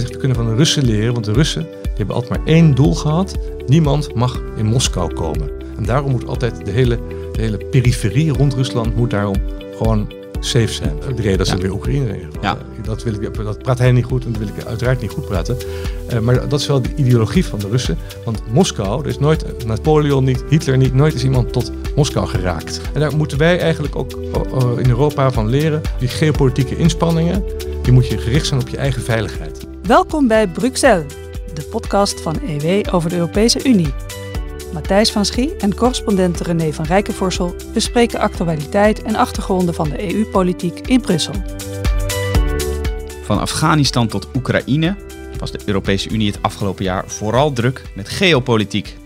[0.00, 2.94] zij kunnen van de Russen leren, want de Russen die hebben altijd maar één doel
[2.94, 3.38] gehad.
[3.66, 5.50] Niemand mag in Moskou komen.
[5.76, 6.98] En daarom moet altijd de hele,
[7.32, 9.36] de hele periferie rond Rusland moet daarom
[9.76, 10.92] gewoon safe zijn.
[11.16, 11.60] De reden dat ze Ja.
[11.60, 12.32] weer Oekraïne regelen.
[12.40, 12.58] Ja.
[12.82, 15.26] Dat, wil ik, dat praat hij niet goed en dat wil ik uiteraard niet goed
[15.26, 15.56] praten.
[16.06, 17.98] Eh, maar dat is wel de ideologie van de Russen.
[18.24, 22.80] Want Moskou, er is nooit Napoleon niet, Hitler niet, nooit is iemand tot Moskou geraakt.
[22.94, 25.80] En daar moeten wij eigenlijk ook oh, in Europa van leren.
[25.98, 27.44] Die geopolitieke inspanningen,
[27.82, 29.61] die moet je gericht zijn op je eigen veiligheid.
[29.82, 31.12] Welkom bij Bruxelles,
[31.54, 33.94] de podcast van EW over de Europese Unie.
[34.72, 40.86] Matthijs van Schie en correspondent René van Rijkenvorsel bespreken actualiteit en achtergronden van de EU-politiek
[40.86, 41.34] in Brussel.
[43.22, 44.96] Van Afghanistan tot Oekraïne
[45.38, 48.96] was de Europese Unie het afgelopen jaar vooral druk met geopolitiek.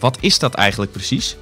[0.00, 1.36] Wat is dat eigenlijk precies?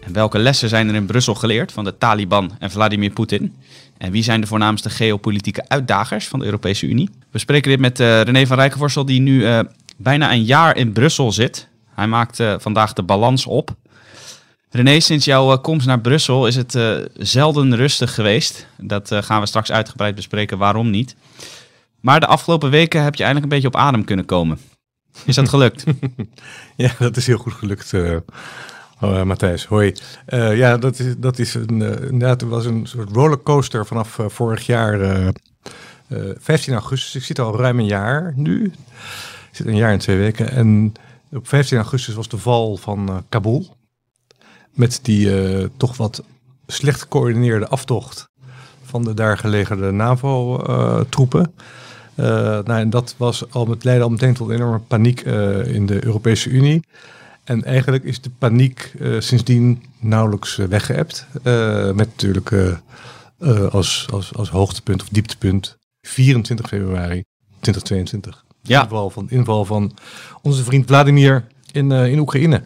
[0.00, 3.54] En welke lessen zijn er in Brussel geleerd van de Taliban en Vladimir Poetin?
[4.00, 7.10] En wie zijn de voornaamste geopolitieke uitdagers van de Europese Unie?
[7.30, 9.60] We spreken dit met eh, René van Rijkenvorsel, die nu eh,
[9.96, 11.68] bijna een jaar in Brussel zit.
[11.94, 13.74] Hij maakt eh, vandaag de balans op.
[14.70, 16.78] René, sinds jouw komst naar Brussel is het
[17.14, 18.66] zelden rustig geweest.
[18.76, 21.16] Dat gaan we straks uitgebreid bespreken waarom niet.
[22.00, 24.58] Maar de afgelopen weken heb je eindelijk een beetje op adem kunnen komen.
[25.24, 25.84] Is dat gelukt?
[26.76, 27.92] Ja, dat is heel goed gelukt,
[29.00, 29.66] oh, Matthijs.
[29.66, 29.94] Hoi.
[30.26, 34.28] Eh, ja, dat is, dat is een, eh, inderdaad, was een soort rollercoaster vanaf eh,
[34.28, 35.34] vorig jaar, eh, eh,
[36.38, 37.14] 15 augustus.
[37.14, 38.64] Ik zit al ruim een jaar nu.
[38.64, 40.50] Ik zit een jaar en twee weken.
[40.50, 40.92] En
[41.32, 43.76] op 15 augustus was de val van Kabul.
[44.70, 45.30] Met die
[45.76, 46.22] toch wat
[46.66, 48.28] slecht gecoördineerde aftocht
[48.84, 51.54] van de daar gelegerde NAVO-troepen.
[52.14, 55.20] Nou, en dat was al met leidde al meteen tot enorme paniek
[55.64, 56.82] in de Europese Unie.
[57.44, 61.26] En eigenlijk is de paniek eh, sindsdien nauwelijks uh, weggeëpt.
[61.44, 62.52] Uh, met natuurlijk
[63.70, 67.24] als, als, als hoogtepunt of dieptepunt 24 februari
[67.60, 68.44] 2022.
[68.62, 68.82] Ja.
[68.82, 69.96] Inval van, inval van
[70.42, 72.62] onze vriend Vladimir in, in Oekraïne.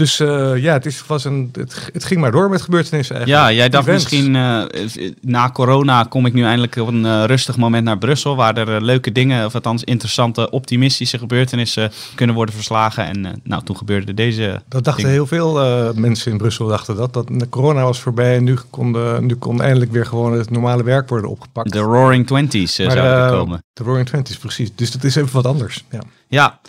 [0.00, 3.46] Dus uh, ja, het, is, was een, het, het, ging maar door met gebeurtenissen eigenlijk.
[3.46, 4.04] Ja, jij dacht Events.
[4.04, 8.36] misschien uh, na corona kom ik nu eindelijk op een uh, rustig moment naar Brussel...
[8.36, 13.04] waar er leuke dingen, of althans interessante, optimistische gebeurtenissen kunnen worden verslagen.
[13.04, 15.52] En nou, toen gebeurde deze Dat dachten heel veel
[15.94, 17.12] mensen in Brussel, dachten dat.
[17.12, 20.50] dat de corona was voorbij en nu kon, de, nu kon eindelijk weer gewoon het
[20.50, 21.72] normale werk worden opgepakt.
[21.72, 23.64] De Roaring Twenties zou er komen.
[23.72, 24.70] De Roaring Twenties, precies.
[24.74, 25.84] Dus dat is even wat anders.
[25.90, 26.00] Ja.
[26.28, 26.60] ja.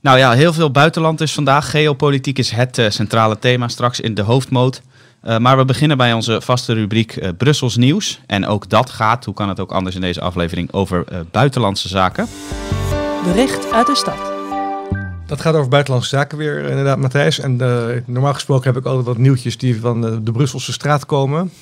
[0.00, 1.70] Nou ja, heel veel buitenland is vandaag.
[1.70, 4.82] Geopolitiek is het uh, centrale thema straks in de hoofdmoot.
[5.24, 8.20] Uh, maar we beginnen bij onze vaste rubriek uh, Brussels Nieuws.
[8.26, 12.28] En ook dat gaat, hoe kan het ook anders in deze aflevering, over buitenlandse zaken.
[13.24, 14.27] Bericht uit de stad.
[15.28, 17.38] Dat gaat over buitenlandse zaken weer, inderdaad, Matthijs.
[17.38, 17.56] En
[18.06, 21.52] normaal gesproken heb ik altijd wat nieuwtjes die van de, Brusselse straat komen.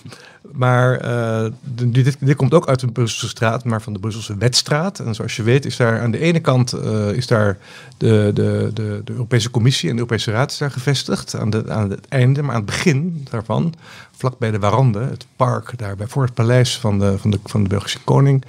[0.53, 4.99] Maar uh, dit, dit, komt ook uit de Brusselse straat, maar van de Brusselse wetstraat.
[4.99, 6.75] En zoals je weet is daar aan de ene kant
[7.13, 7.59] is daar
[7.97, 11.35] de, de, de, de, Europese Commissie en de Europese Raad is daar gevestigd.
[11.35, 13.75] Aan, de, aan het einde, maar aan het begin daarvan,
[14.17, 17.39] vlak bij de Warande, het park daar bij voor het paleis van de, van de,
[17.45, 18.45] van de Belgische koning.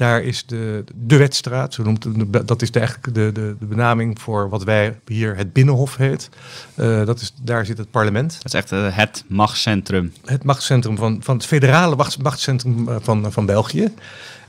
[0.00, 2.06] Daar is de, de wetstraat, zo noemt
[2.48, 6.28] dat is de, eigenlijk de, de, de benaming voor wat wij hier het Binnenhof heet.
[6.76, 8.32] Uh, dat is, daar zit het parlement.
[8.34, 10.12] Dat is echt uh, het machtscentrum.
[10.24, 13.92] Het machtscentrum van, van het federale machtscentrum van, van België.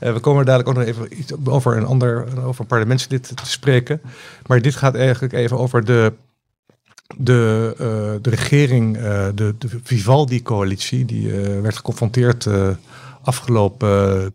[0.00, 3.46] Uh, we komen dadelijk ook nog even iets over een ander over een parlementslid te
[3.46, 4.00] spreken.
[4.46, 6.12] Maar dit gaat eigenlijk even over de,
[7.16, 7.74] de,
[8.22, 8.96] de regering,
[9.34, 12.48] de, de Vivaldi-coalitie, die werd geconfronteerd
[13.22, 14.34] afgelopen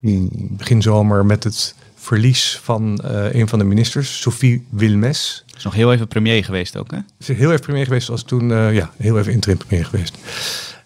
[0.00, 5.44] begin zomer met het verlies van uh, een van de ministers, Sophie Wilmes.
[5.56, 6.98] Is nog heel even premier geweest ook, hè?
[7.18, 10.16] Ze is heel even premier geweest, als toen, uh, ja, heel even interim premier geweest.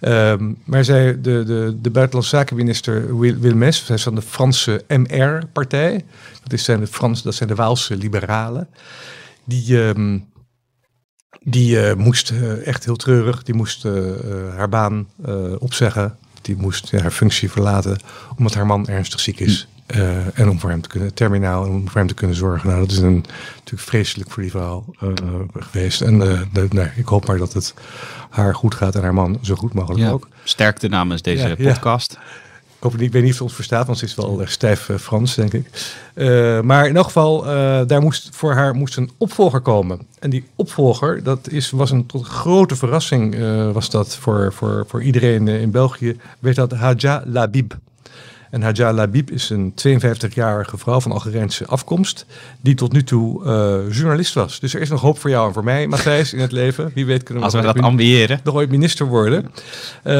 [0.00, 4.84] Um, maar zij, de, de, de buitenlandse zakenminister Wil, Wilmes, zij is van de Franse
[4.88, 6.04] MR-partij.
[6.42, 8.68] Dat, is zijn de Frans, dat zijn de Waalse liberalen.
[9.44, 10.24] Die, um,
[11.40, 12.32] die uh, moest
[12.64, 13.82] echt heel treurig, die moest
[14.56, 15.08] haar baan
[15.58, 17.98] opzeggen die moest haar functie verlaten
[18.36, 19.66] omdat haar man ernstig ziek is.
[19.96, 22.68] Uh, en om voor hem te kunnen, terminaal, en om voor hem te kunnen zorgen.
[22.68, 23.24] Nou, dat is een,
[23.54, 25.10] natuurlijk vreselijk voor die vrouw uh,
[25.58, 26.00] geweest.
[26.00, 27.74] En uh, de, nee, ik hoop maar dat het
[28.30, 30.28] haar goed gaat en haar man zo goed mogelijk ja, ook.
[30.44, 32.12] Sterkte namens deze ja, podcast.
[32.12, 32.26] Ja.
[32.82, 35.52] Hoop, ik weet niet of ze ons verstaat, want ze is wel stijf Frans, denk
[35.52, 35.66] ik.
[36.64, 37.42] maar in elk geval,
[37.86, 40.00] daar moest voor haar moest een opvolger komen.
[40.18, 43.36] En die opvolger, dat is, was een tot grote verrassing,
[43.72, 47.74] was dat voor, voor, voor iedereen in België, werd dat Hadja Labib.
[48.52, 52.26] En Haja Labib is een 52-jarige vrouw van Algerijnse afkomst,
[52.60, 54.60] die tot nu toe uh, journalist was.
[54.60, 56.90] Dus er is nog hoop voor jou en voor mij, Matthijs, in het leven.
[56.94, 58.40] Wie weet kunnen we, Als we dat ambiëren.
[58.44, 59.42] nog ooit minister worden.
[60.04, 60.14] Uh,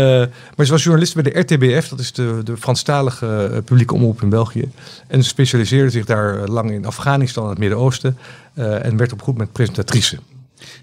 [0.57, 4.29] maar ze was journalist bij de RTBF, dat is de, de Franstalige publieke omroep in
[4.29, 4.71] België.
[5.07, 8.19] En ze specialiseerde zich daar lang in Afghanistan en het Midden-Oosten.
[8.55, 10.19] en werd op goed met presentatrice.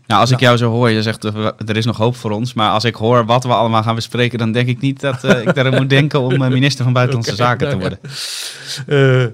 [0.08, 2.54] Nou, als ik jou zo hoor, je zegt er is nog hoop voor ons.
[2.54, 5.42] Maar als ik hoor wat we allemaal gaan bespreken, dan denk ik niet dat uh,
[5.42, 8.00] ik daar moet denken om uh, minister van Buitenlandse Zaken te worden.
[8.88, 9.26] Uh,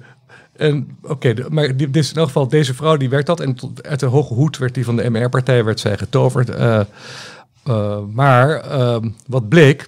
[0.56, 3.39] en oké, maar dit is in elk geval deze vrouw die werd dat.
[3.39, 6.57] En tot, uit de hoge hoed werd die van de MR-partij werd zij getoverd.
[8.13, 9.88] maar ehm, wat bleek,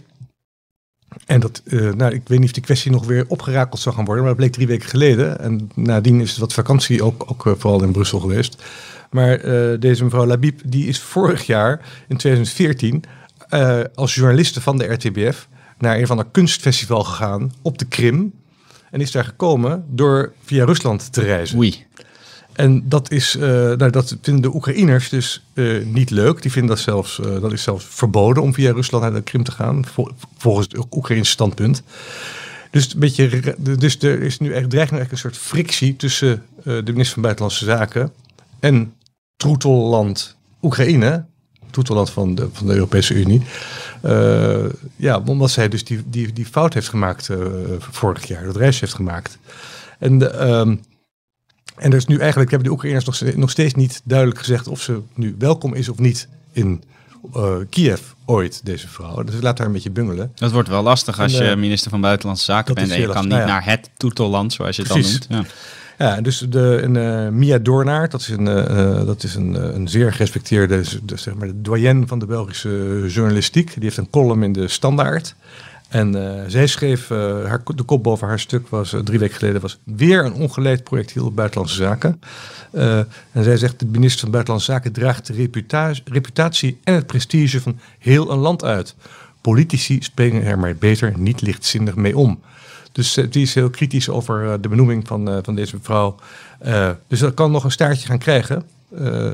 [1.25, 4.24] en dat, nou, ik weet niet of die kwestie nog weer opgerakeld zou gaan worden,
[4.24, 5.39] maar dat bleek drie weken geleden.
[5.39, 8.63] En nadien is het wat vakantie ook, ook vooral in Brussel geweest.
[9.09, 13.04] Maar uh, deze mevrouw Labib, die is vorig jaar, in 2014,
[13.50, 18.33] uh, als journaliste van de RTBF naar een van de kunstfestival gegaan op de Krim.
[18.92, 21.57] En is daar gekomen door via Rusland te reizen.
[21.57, 21.86] Oei.
[22.54, 26.42] En dat, is, uh, nou, dat vinden de Oekraïners dus uh, niet leuk.
[26.42, 29.44] Die vinden dat zelfs, uh, dat is zelfs verboden om via Rusland naar de Krim
[29.44, 31.83] te gaan, vol, volgens het Oekraïnse standpunt.
[32.71, 36.44] Dus, een beetje, dus er is nu echt, dreigt nu echt een soort frictie tussen
[36.63, 38.12] de minister van Buitenlandse Zaken
[38.60, 38.94] en
[39.38, 41.25] troetelland Oekraïne,
[41.72, 43.42] troetelland van de, van de Europese Unie.
[44.06, 47.38] Uh, ja, omdat zij dus die, die, die fout heeft gemaakt uh,
[47.80, 49.38] vorig jaar, dat reis heeft gemaakt.
[50.00, 50.81] En, uh, en
[51.75, 55.01] er is nu eigenlijk, hebben de Oekraïners nog, nog steeds niet duidelijk gezegd of ze
[55.13, 56.84] nu welkom is of niet in
[57.36, 59.24] uh, Kiev ooit, deze vrouw.
[59.24, 60.31] Dus laat haar een beetje bungelen.
[60.36, 63.30] Dat wordt wel lastig als je minister van Buitenlandse Zaken bent en je kan niet
[63.30, 63.48] nou ja.
[63.48, 65.19] naar het toetelland, zoals je het Precies.
[65.19, 65.48] dan noemt.
[65.48, 65.56] Ja.
[65.98, 70.12] Ja, dus de, uh, Mia Doornaert, dat is een, uh, dat is een, een zeer
[70.12, 73.74] gerespecteerde, de, zeg maar de doyen van de Belgische journalistiek.
[73.74, 75.36] Die heeft een column in de Standaard.
[75.88, 76.16] En
[76.48, 80.34] zij schreef, haar, de kop boven haar stuk was drie weken geleden, was weer een
[80.34, 82.20] ongeleid projectiel op buitenlandse zaken.
[83.32, 87.80] en zij zegt, de minister van Buitenlandse Zaken draagt de reputatie en het prestige van
[88.00, 88.96] heel een land uit.
[89.42, 92.40] Politici springen er maar beter niet lichtzinnig mee om.
[92.98, 96.16] Dus die is heel kritisch over de benoeming van, uh, van deze mevrouw.
[97.08, 98.64] Dus dat kan nog een staartje gaan krijgen,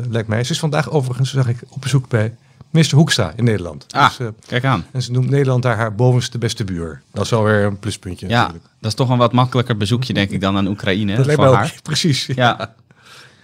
[0.09, 0.43] lijkt mij.
[0.43, 2.33] Ze is vandaag overigens, zag ik, op bezoek bij
[2.73, 3.85] minister Hoekstra in Nederland.
[3.89, 4.85] Ah, dus, kijk aan.
[4.91, 7.01] En ze noemt Nederland daar haar bovenste beste buur.
[7.11, 8.65] Dat is alweer een pluspuntje ja, natuurlijk.
[8.79, 11.15] dat is toch een wat makkelijker bezoekje, denk ik, dan aan Oekraïne.
[11.15, 12.25] Dat lijkt me ook, precies.
[12.25, 12.35] Ja.
[12.35, 12.73] ja.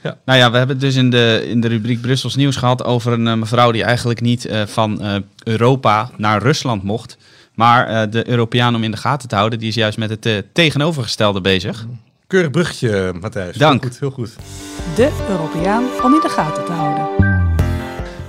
[0.03, 0.17] Ja.
[0.25, 3.11] Nou ja, we hebben het dus in de, in de rubriek Brussels Nieuws gehad over
[3.11, 7.17] een uh, mevrouw die eigenlijk niet uh, van Europa naar Rusland mocht.
[7.59, 10.25] Maar uh, de Europeaan om in de gaten te houden, die is juist met het
[10.25, 11.85] uh, tegenovergestelde bezig.
[12.27, 13.57] Keurig bruggetje, Matthijs.
[13.57, 13.81] Dank.
[13.81, 14.35] Heel goed, heel goed.
[14.95, 17.07] De Europeaan om in de gaten te houden.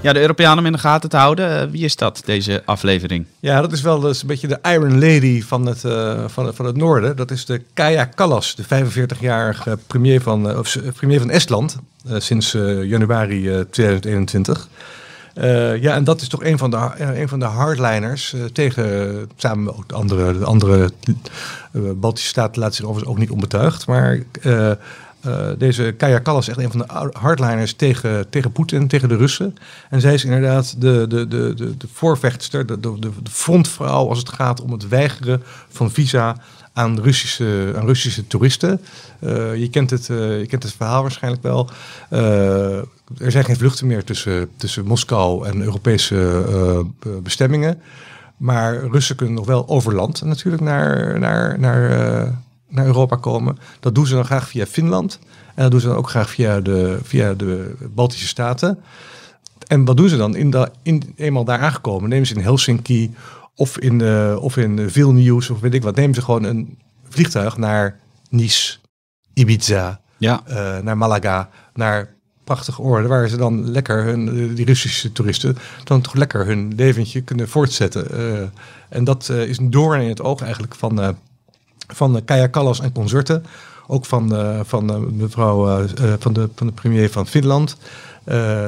[0.01, 1.63] Ja, de Europeaan om in de gaten te houden.
[1.63, 3.27] Uh, wie is dat, deze aflevering?
[3.41, 5.81] Ja, dat is wel dus een beetje de Iron Lady van het,
[6.27, 7.17] van, van het noorden.
[7.17, 11.77] Dat is de Kaja Kallas, de 45-jarige premier van, of, premier van Estland.
[12.19, 14.69] sinds januari 2021.
[15.41, 18.45] Uh, ja, en dat is toch een van de, uh, een van de hardliners uh,
[18.45, 20.91] tegen, samen ook de andere, de andere
[21.95, 23.87] Baltische staten laten zich overigens ook niet onbetuigd.
[23.87, 24.19] Maar
[25.59, 29.55] deze Kaya Kallas is echt een van de hardliners tegen, tegen Poetin, tegen de Russen.
[29.91, 34.19] En zij is inderdaad de, de, de, de, de voorvechtster, de, de, de frontvrouw als
[34.19, 36.37] het gaat om het weigeren van visa
[36.73, 38.81] aan Russische, aan Russische toeristen.
[39.21, 41.71] Uh, je, kent het, uh, je kent het verhaal waarschijnlijk wel.
[42.11, 42.77] Uh,
[43.19, 46.45] er zijn geen vluchten meer tussen, tussen Moskou en Europese
[47.23, 47.81] bestemmingen.
[48.37, 52.41] Maar Russen kunnen nog wel over land natuurlijk naar, naar, naar,
[52.71, 53.59] naar Europa komen.
[53.81, 55.19] Dat doen ze dan graag via Finland.
[55.55, 58.79] En dat doen ze dan ook graag via de, via de Baltische Staten.
[59.67, 60.37] En wat doen ze dan?
[60.37, 63.15] In de, in, eenmaal daar aangekomen nemen ze in Helsinki
[63.55, 67.57] of in, de, of in Vilnius of weet ik wat, nemen ze gewoon een vliegtuig
[67.57, 67.99] naar
[68.29, 68.79] Nice,
[69.35, 70.43] Ibiza, ja.
[70.49, 76.01] uh, naar Malaga, naar prachtige oorden waar ze dan lekker hun, die Russische toeristen, dan
[76.01, 78.07] toch lekker hun leventje kunnen voortzetten.
[78.15, 78.49] Uh,
[78.89, 81.17] en dat uh, is een doorn in het oog eigenlijk van,
[81.95, 83.45] van Kaya Kallas en consorten.
[83.87, 84.33] Ook van,
[84.67, 85.87] van mevrouw,
[86.19, 87.77] van, de, van de premier van Finland,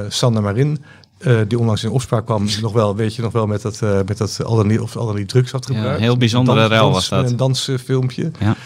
[0.09, 0.79] Sanna Marin.
[1.27, 3.99] Uh, die onlangs in opspraak kwam, nog wel, weet je nog wel, met dat, uh,
[4.07, 5.91] met dat al dan niet, of al dan niet drugs had gebruikt.
[5.91, 7.31] Ja, een heel bijzondere rel was dat.
[7.31, 8.31] Een dansfilmpje.
[8.39, 8.57] Ja.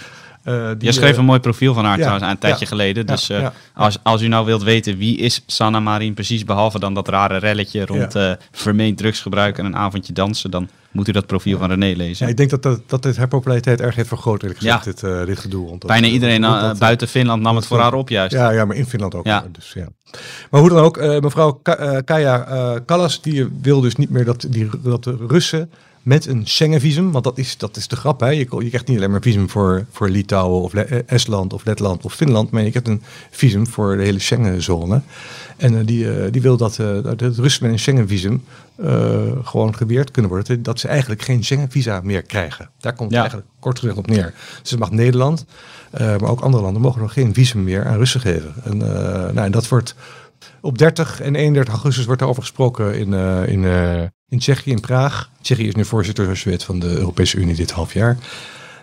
[0.47, 3.07] Uh, die, Je schreef een mooi profiel van haar ja, trouwens een tijdje ja, geleden.
[3.07, 6.95] Dus ja, Als, als u nou wilt weten wie is Sanna Marin precies, behalve dan
[6.95, 8.17] dat rare relletje rond
[8.51, 12.29] vermeend drugsgebruik en een avondje dansen, dan moet u dat profiel van René lezen.
[12.29, 15.39] ik denk dat, dat, dat dit haar populariteit erg heeft vergroot, eerlijk gezegd, dit, dit
[15.39, 15.79] gedoe.
[15.87, 18.33] Bijna iedereen dat, buiten Finland nam het voor haar op juist.
[18.33, 19.25] Ja, ja maar in Finland ook.
[19.53, 19.89] Dus, ja.
[20.51, 24.11] Maar hoe dan ook, uh, mevrouw Ka uh, Kaya uh, Kallas, die wil dus niet
[24.11, 25.71] meer dat, die, dat de Russen
[26.07, 27.13] met een Schengen-visum.
[27.13, 28.21] Want dat is, dat is de grap.
[28.21, 28.29] Hè?
[28.29, 31.65] Je, je krijgt niet alleen maar visum voor, voor Litouwen of Le- eh, Estland of
[31.65, 32.51] Letland of Finland.
[32.51, 35.01] Maar je krijgt een visum voor de hele Schengen-zone.
[35.57, 38.45] En eh, die, eh, die wil dat, eh, dat de Russen met een Schengen-visum
[39.43, 40.63] gewoon geweerd kunnen worden.
[40.63, 42.71] Dat ze eigenlijk geen Schengen-visa meer krijgen.
[42.81, 43.19] Daar komt het Ja.
[43.21, 44.35] eigenlijk kort gezegd op neer.
[44.63, 45.45] Dus het mag Nederland,
[45.99, 48.55] maar ook andere landen mogen nog geen visum meer aan Russen geven.
[48.65, 49.95] En, nou, en dat wordt
[50.67, 54.81] op 30 en 31 augustus wordt daarover gesproken in, eh, in, eh, in Tsjechië, in
[54.81, 55.31] Praag.
[55.41, 58.19] Tsjechië is nu voorzitter, van de Europese Unie dit half jaar.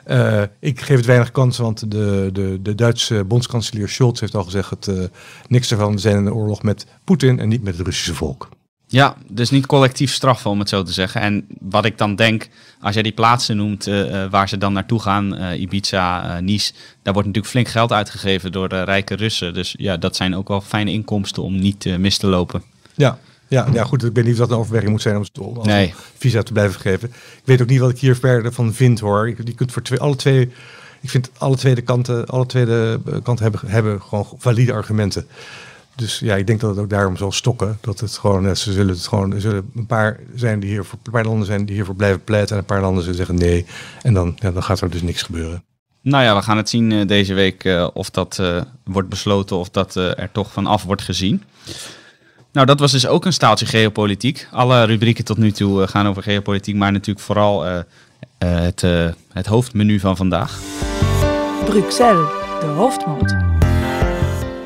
[0.03, 4.43] Eh, ik geef het weinig kans, want de, de, de Duitse bondskanselier Scholz heeft al
[4.43, 4.69] gezegd...
[4.87, 5.03] eh,
[5.47, 8.49] niks ervan zijn een oorlog met Poetin en niet met het Russische volk.
[8.93, 11.21] Ja, dus niet collectief straffen, om het zo te zeggen.
[11.21, 14.73] En wat ik dan denk, als jij die plaatsen noemt eh, eh, waar ze dan
[14.73, 19.53] naartoe gaan, eh, Ibiza, Nice, daar wordt natuurlijk flink geld uitgegeven door de rijke Russen.
[19.53, 22.63] Dus ja, dat zijn ook wel fijne inkomsten om niet mis te lopen.
[22.95, 24.03] Ja, ja, ja, goed.
[24.03, 25.93] Ik weet niet of dat een overweging moet zijn om om Nee.
[26.17, 27.09] visa te blijven geven.
[27.09, 29.27] Ik weet ook niet wat ik hier verder van vind hoor.
[29.27, 30.51] Je je kunt voor twee, alle twee.
[31.01, 35.27] Ik vind alle twee de kanten, alle twee de kanten hebben, hebben gewoon valide argumenten.
[35.95, 37.77] Dus ja, ik denk dat het ook daarom zal stokken.
[37.81, 40.83] Dat het gewoon, eh, ze zullen het gewoon, er zullen een paar zijn die hier
[40.85, 43.35] voor, een paar landen zijn die hiervoor blijven pleiten en een paar landen zullen zeggen
[43.35, 43.65] nee.
[44.01, 45.63] En dan, ja, dan gaat er dus niks gebeuren.
[46.01, 49.57] Nou ja, we gaan het zien eh, deze week eh, of dat eh, wordt besloten
[49.57, 51.43] of dat eh, er toch van af wordt gezien.
[52.53, 54.47] Nou, dat was dus ook een staaltje geopolitiek.
[54.51, 57.83] Alle rubrieken tot nu toe gaan over geopolitiek, maar natuurlijk vooral eh, eh,
[58.37, 60.59] het, eh, het hoofdmenu van vandaag.
[61.65, 63.62] Bruxelles, de hoofdmoot.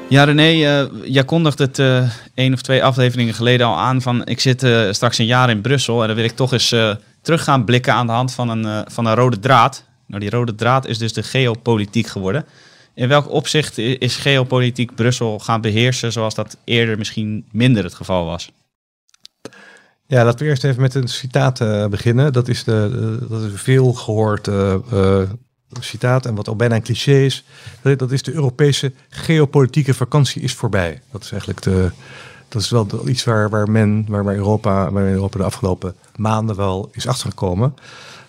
[0.09, 4.25] Ja, René, eh, jij kondigde het eh één of twee afleveringen geleden al aan van
[4.25, 6.75] ik zit eh, straks een jaar in Brussel en dan wil ik toch eens
[7.21, 9.83] terug gaan blikken aan de hand van een, van een rode draad.
[10.05, 12.45] Nou, die rode draad is dus de geopolitiek geworden.
[12.93, 18.25] In welk opzicht is geopolitiek Brussel gaan beheersen zoals dat eerder misschien minder het geval
[18.25, 18.51] was?
[20.07, 22.33] Ja, laten we eerst even met een citaat beginnen.
[22.33, 25.29] Dat is, de, dat is veel gehoord eh, eh,
[25.79, 27.45] citaat en wat ook bijna een cliché is.
[27.81, 31.01] Dat, is de Europese geopolitieke vakantie is voorbij.
[31.11, 31.91] Dat is eigenlijk de,
[32.47, 36.89] dat is wel iets waar, waar men, waar, Europa, waar Europa de afgelopen maanden wel
[36.91, 37.73] is achtergekomen.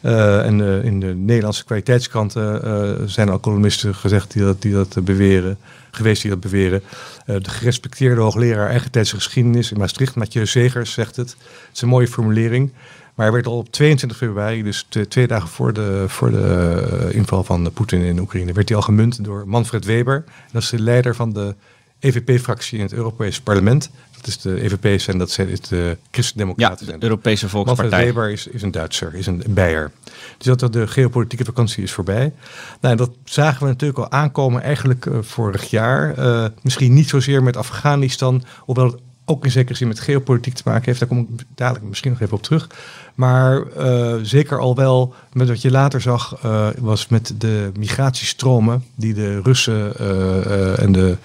[0.00, 4.72] Eh, en eh, in de Nederlandse kwaliteitskranten eh, zijn al columnisten gezegd die dat, die
[4.72, 5.58] dat beweren,
[5.90, 6.82] geweest die dat beweren.
[7.26, 11.30] De gerespecteerde hoogleraar eigentijdse geschiedenis in Maastricht, Mathieu Segers, zegt het.
[11.30, 12.72] Het is een mooie formulering.
[13.18, 17.16] Maar hij werd al op 22 februari, dus twee dagen voor de, voor de eh,
[17.16, 20.24] inval van Poetin in Oekraïne, werd hij al gemunt door Manfred Weber.
[20.52, 21.54] Dat is de leider van de
[21.98, 23.90] EVP-fractie in het Europese parlement.
[24.16, 26.78] Dat is de EVP en dat zijn het de Ja, Christen-Democraten.
[26.78, 27.02] de zijn.
[27.02, 28.04] Europese Manfred Volkspartij.
[28.04, 29.90] Weber is, is een Duitser, is een Beier.
[30.38, 32.32] Dus dat de geopolitieke vakantie is voorbij.
[32.80, 36.14] Nou, dat zagen we natuurlijk al aankomen eigenlijk eh, vorig jaar.
[36.14, 40.62] Eh, misschien niet zozeer met Afghanistan, hoewel het ook in zekere zin met geopolitiek te
[40.64, 40.98] maken heeft.
[40.98, 42.70] Daar kom ik dadelijk misschien nog even op terug.
[43.14, 48.84] Maar eh, zeker al wel met wat je later zag, eh, was met de migratiestromen
[48.94, 51.16] die de Russen eh, en de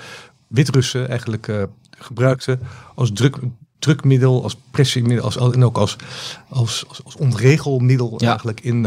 [0.47, 1.67] Wit-Russen eigenlijk
[1.97, 2.59] gebruikten
[2.95, 3.37] als druk,
[3.79, 5.95] drukmiddel, als pressiemiddel, als, en ook als,
[6.49, 8.27] als, als, als ontregelmiddel Ja.
[8.27, 8.85] eigenlijk in,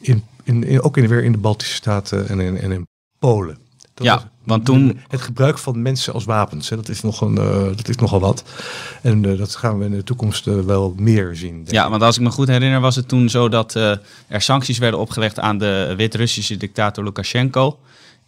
[0.00, 2.86] in, in, in, ook in, weer in de Baltische Staten en in, en in
[3.18, 3.58] Polen.
[3.98, 7.20] Dat Ja, was- want toen- Het gebruik van mensen als wapens, hè, dat, is nog
[7.20, 8.44] een, eh, dat is nogal wat.
[9.02, 11.62] En eh, dat gaan we in de toekomst eh, wel meer zien.
[11.66, 15.00] Ja, want als ik me goed herinner was het toen zo dat er sancties werden
[15.00, 17.78] opgelegd aan de Wit-Russische dictator Lukashenko.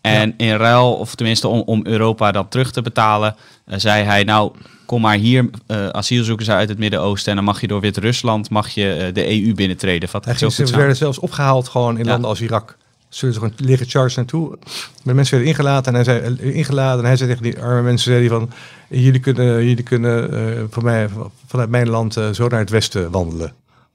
[0.01, 3.37] En in ruil, of tenminste om, om Europa dat terug te betalen,
[3.67, 4.53] zei hij nou
[4.87, 5.51] kom maar hier
[5.93, 10.09] asielzoekers uit het Midden-Oosten en dan mag je door Wit-Rusland mag je de EU binnentreden.
[10.09, 12.11] Vat Hij ging, ze werden zelfs opgehaald gewoon in Ja.
[12.11, 12.77] landen als Irak.
[13.11, 14.59] Zullen ze gewoon liggen charge naartoe.
[15.03, 17.83] De mensen werden ingelaten en hij zei, eh, ingeladen en hij zei tegen die arme
[17.83, 18.51] mensen, zei hij van,
[18.89, 21.09] jullie kunnen, jullie kunnen eh, van mij,
[21.47, 23.53] vanuit mijn land eh, zo naar het westen wandelen.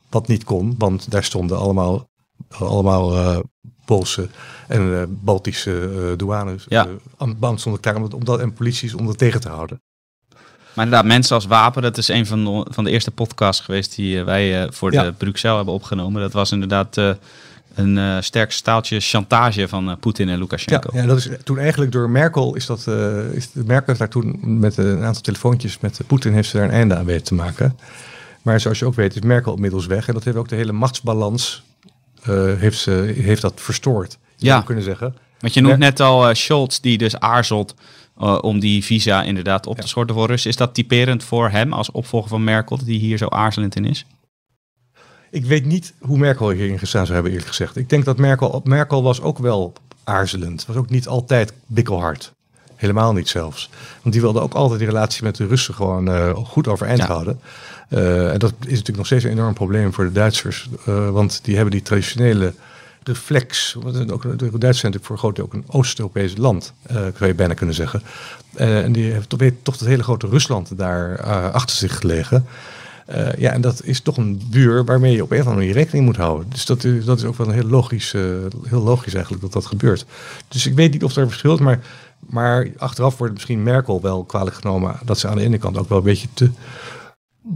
[0.10, 2.10] Wat niet kon, want daar stonden allemaal,
[2.50, 3.44] allemaal
[3.86, 4.28] Poolse
[4.68, 6.66] en Baltische douanes.
[6.70, 6.86] Ja.
[6.86, 9.82] eh, aan band stond ik daar om dat, en polities om dat tegen te houden.
[10.74, 13.96] Maar inderdaad, mensen als wapen, dat is een van de, van de eerste podcasts geweest
[13.96, 15.04] die wij voor Ja.
[15.04, 16.22] de Bruxelles hebben opgenomen.
[16.22, 16.98] Dat was inderdaad
[17.76, 20.90] een eh, sterk staaltje chantage van eh, Poetin en Lukashenko.
[20.94, 22.88] ja, dat is toen eigenlijk door Merkel is dat.
[22.88, 26.66] eh is, Merkel heeft daar toen met een aantal telefoontjes met Poetin heeft ze daar
[26.66, 27.78] een einde aan weten te maken.
[28.42, 30.72] Maar zoals je ook weet is Merkel inmiddels weg en dat heeft ook de hele
[30.72, 31.64] machtsbalans
[32.24, 34.18] eh, heeft, ze, heeft dat verstoord.
[34.36, 34.54] Je Ja.
[34.54, 35.16] zou kunnen zeggen.
[35.40, 37.76] Want je noemt net al eh, Scholz, die dus aarzelt
[38.20, 40.50] eh, om die visa inderdaad op te schorten voor Russen.
[40.50, 44.06] Is dat typerend voor hem als opvolger van Merkel, hij hier zo aarzelend in is?
[45.36, 47.76] Ik weet niet hoe Merkel hierin gestaan zou hebben, eerlijk gezegd.
[47.76, 49.74] Ik denk dat Merkel, Merkel was ook wel
[50.04, 50.66] aarzelend.
[50.66, 52.34] Was ook niet altijd bikkelhard.
[52.76, 53.70] Helemaal niet zelfs.
[54.02, 57.06] Want die wilde ook altijd die relatie met de Russen gewoon eh, goed overeind Ja.
[57.08, 57.40] houden.
[57.90, 60.70] en dat is natuurlijk nog steeds een enorm probleem voor de Duitsers.
[61.12, 62.54] want die hebben die traditionele
[63.04, 63.76] reflex.
[63.80, 67.26] Want ook, de Duitsers zijn natuurlijk voor een groot deel ook een Oost-Europees land, zou
[67.26, 68.02] je bijna kunnen zeggen.
[68.56, 72.46] en die heeft toch, toch het hele grote Rusland daar achter zich gelegen.
[73.10, 75.78] Uh, ja, en dat is toch een buur waarmee je op een of andere manier
[75.78, 76.50] rekening moet houden.
[76.50, 78.24] Dus dat is, dat is ook wel een heel logisch, uh,
[78.64, 80.06] heel logisch eigenlijk dat dat gebeurt.
[80.48, 81.80] Dus ik weet niet of er verschil is, maar,
[82.20, 85.90] maar achteraf wordt misschien Merkel wel kwalijk genomen dat ze aan de ene kant ook
[85.90, 86.50] wel een beetje te,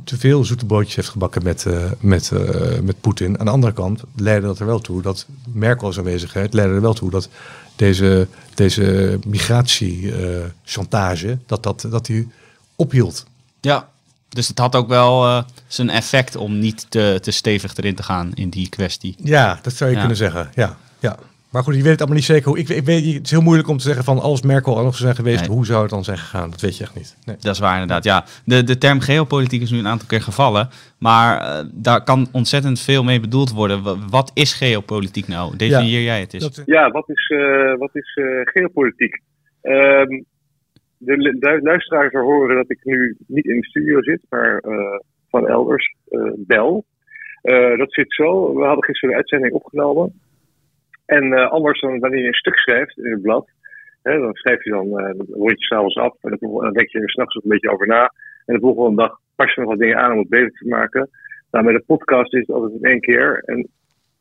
[0.03, 2.31] te veel zoete broodjes heeft gebakken met, uh, met,
[2.83, 3.39] met Poetin.
[3.39, 6.93] Aan de andere kant leidde dat er wel toe dat Merkel's aanwezigheid leidde er wel
[6.93, 7.29] toe dat
[7.75, 12.27] deze, deze migratiechantage, dat, dat, dat die
[12.75, 13.25] ophield.
[13.61, 13.88] Ja,
[14.29, 18.03] dus het had ook wel uh, zijn effect om niet te, te stevig erin te
[18.03, 19.15] gaan in die kwestie.
[19.23, 20.49] Ja, dat zou je kunnen zeggen.
[20.53, 21.17] Ja, ja.
[21.49, 22.57] Maar goed, je weet het allemaal niet zeker.
[22.57, 24.95] Ik, ik weet, het is heel moeilijk om te zeggen van als Merkel al nog
[24.95, 26.49] zou zijn geweest, hoe zou het dan zijn gegaan?
[26.49, 27.15] Dat weet je echt niet.
[27.25, 27.35] Nee.
[27.39, 28.03] Dat is waar inderdaad.
[28.03, 32.29] Ja, de, de term geopolitiek is nu een aantal keer gevallen, maar uh, daar kan
[32.31, 34.09] ontzettend veel mee bedoeld worden.
[34.09, 35.55] Wat is geopolitiek nou?
[35.55, 36.61] Definieer jij het eens?
[36.65, 39.21] Ja, wat is, uh, wat is geopolitiek?
[39.61, 40.25] Um,
[40.99, 45.95] de luisteraars horen dat ik nu niet in de studio zit, maar uh, van elders
[46.09, 46.85] uh, bel.
[47.43, 48.55] Uh, dat zit zo.
[48.55, 50.13] We hadden gisteren een uitzending opgenomen.
[51.05, 53.49] En anders dan wanneer je een stuk schrijft in het blad,
[54.01, 54.89] hè, dan schrijf je dan,
[55.27, 58.13] word je s'avonds af en dan, denk je er s'nachts ook een beetje over na.
[58.45, 61.09] En de volgende dag pas je nog wat dingen aan om het beter te maken.
[61.51, 63.41] Nou, met een podcast is het altijd in één keer.
[63.45, 63.67] En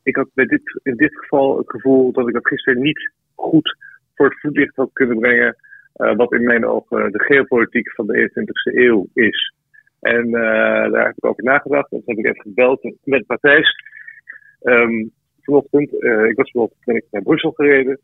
[0.03, 3.77] ik had bij dit, in dit geval het gevoel dat ik dat gisteren niet goed
[4.15, 5.57] voor het voetlicht had kunnen brengen
[5.99, 9.53] uh, wat in mijn ogen de geopolitiek van de 21ste eeuw is.
[10.01, 11.93] En uh, daar heb ik over nagedacht.
[11.93, 13.75] En toen heb ik even gebeld met Matthijs.
[14.63, 15.13] Um,
[15.43, 18.01] vanochtend, ik was bijvoorbeeld ben ik naar Brussel gereden.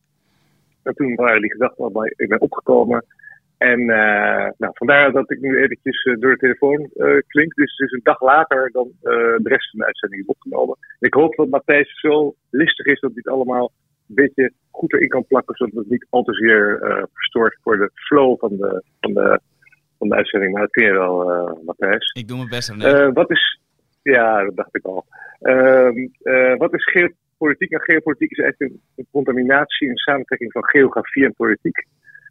[0.82, 3.04] En toen waren die gedachten al ik ben opgekomen.
[3.58, 3.84] En
[4.56, 6.90] nou, vandaar dat ik nu eventjes door de telefoon
[7.26, 7.54] klink.
[7.54, 10.76] Dus het is een dag later dan de rest van de uitzending is opgenomen.
[10.98, 13.72] ik hoop dat Matthijs zo listig is dat het allemaal
[14.08, 17.76] een beetje goed erin kan plakken, zodat het niet al te zeer uh, verstoort voor
[17.76, 19.40] de flow van de, van de,
[19.99, 20.52] van de uitzending.
[20.52, 22.12] Maar dat kun je wel, uh, Matthijs.
[22.12, 22.70] Ik doe mijn best.
[22.70, 23.61] Uh, wat is,
[24.02, 25.04] ja, dat dacht ik al.
[25.40, 26.08] Ehm,
[26.58, 27.70] wat is geopolitiek?
[27.70, 31.87] En geopolitiek is eigenlijk een, een contaminatie, een samentrekking van geografie en politiek.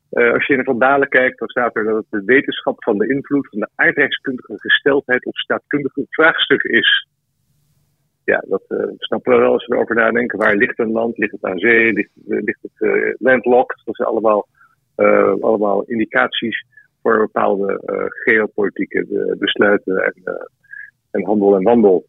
[0.10, 3.08] als je in de Vandalen kijkt, dan staat er dat het de wetenschap van de
[3.08, 7.08] invloed van de aardrijkskundige gesteldheid op staatkundige vraagstukken is
[8.26, 10.38] ja, dat uh, snappen we wel als we erover nadenken.
[10.40, 11.18] Waar ligt een land?
[11.18, 11.94] Ligt het aan zee?
[11.94, 13.82] Ligt, uh, ligt het uh, landlocked?
[13.86, 14.48] Dat zijn allemaal,
[15.40, 16.66] allemaal indicaties
[17.02, 20.14] voor bepaalde geopolitieke besluiten en,
[21.12, 22.06] en handel en wandel.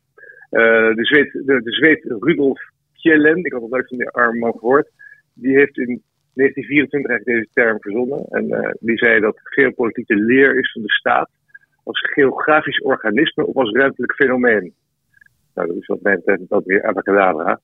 [0.50, 2.60] de, Zweed, de, de Rudolf
[2.92, 4.90] Kjellen, ik had het nooit van die arme man gehoord,
[5.34, 6.02] die heeft in
[6.34, 8.24] 1924 eigenlijk deze term verzonnen.
[8.28, 11.30] En die zei dat geopolitiek de leer is van de staat
[11.84, 14.74] als geografisch organisme of als ruimtelijk fenomeen.
[15.54, 17.60] Nou, dat is wat mij betreft dat weer abracadabra.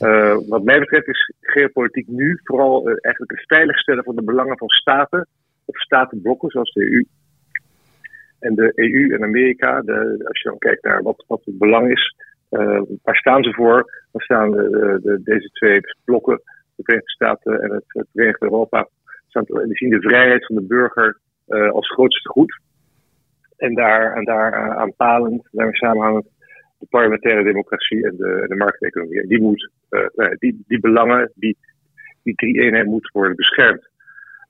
[0.00, 4.58] Uh, wat mij betreft is geopolitiek nu vooral uh, eigenlijk het veiligstellen van de belangen
[4.58, 5.28] van staten
[5.64, 7.04] of statenblokken zoals de EU.
[8.38, 11.90] En de EU en Amerika, de, als je dan kijkt naar wat, wat het belang
[11.90, 12.16] is,
[12.50, 14.04] uh, waar staan ze voor?
[14.12, 16.42] Dan staan de, de, deze twee blokken,
[16.74, 18.88] de Verenigde Staten en het, het Verenigde Europa,
[19.32, 21.18] die zien de vrijheid van de burger
[21.72, 22.60] als grootste goed.
[23.56, 26.26] En daar, en daar aanpalend, daarmee samenhangend,
[26.84, 29.20] de parlementaire democratie en de, de markteconomie.
[29.20, 31.56] En die, moet, uh, die, die belangen, die,
[32.22, 33.88] die drie eenheid moet worden beschermd.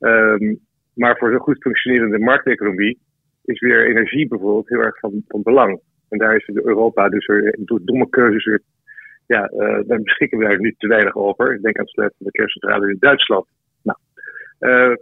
[0.01, 0.61] Um,
[0.95, 2.99] maar voor zo'n goed functionerende markteconomie
[3.45, 5.81] is weer energie bijvoorbeeld heel erg van, belang.
[6.09, 8.61] En daar is Europa dus er, door domme keuzes weer,
[9.27, 11.55] ja, uh, daar beschikken we daar nu te weinig over.
[11.55, 13.47] Ik denk aan het sluiten van de kerncentrale in Duitsland.
[13.83, 13.99] Nou,
[14.61, 14.97] uh,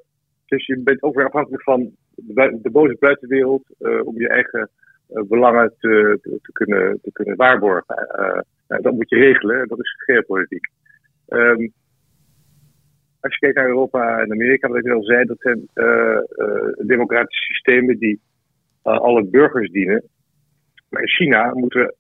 [0.47, 3.65] dus je bent ook weer afhankelijk van de, de boze buitenwereld
[4.05, 4.82] om je eigen eh,
[5.29, 7.97] belangen te, te, kunnen, te kunnen waarborgen.
[7.97, 10.69] Eh, nou, dat moet je regelen, dat is geopolitiek.
[11.29, 11.73] Um,
[13.21, 16.19] als je kijkt naar Europa en Amerika, wat ik al zei, dat zijn uh,
[16.87, 18.21] democratische systemen die
[18.83, 20.03] alle burgers dienen.
[20.89, 21.95] Maar in China moeten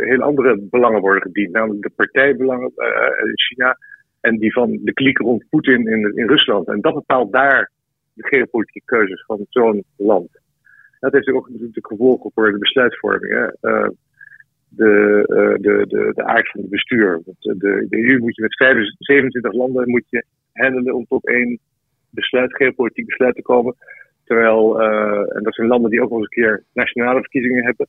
[0.00, 2.72] heel andere belangen worden gediend, namelijk de partijbelangen
[3.24, 3.78] in China
[4.20, 6.68] en die van de kliek rond Poetin in, in Rusland.
[6.68, 7.70] En dat bepaalt daar
[8.12, 10.28] de geopolitieke keuzes van zo'n land
[11.04, 13.32] dat heeft ook natuurlijk gevolgen voor de besluitvorming.
[13.32, 13.70] Hè.
[13.70, 13.88] Uh,
[14.68, 17.20] de, uh, de, de, de aard van het bestuur.
[17.38, 18.54] De, de, EU moet je met
[18.98, 21.58] 27 landen moet je handelen om tot één
[22.10, 23.74] besluit, geopolitiek besluit te komen.
[24.24, 27.86] Terwijl, uh, en dat zijn landen die ook nog eens een keer nationale verkiezingen hebben.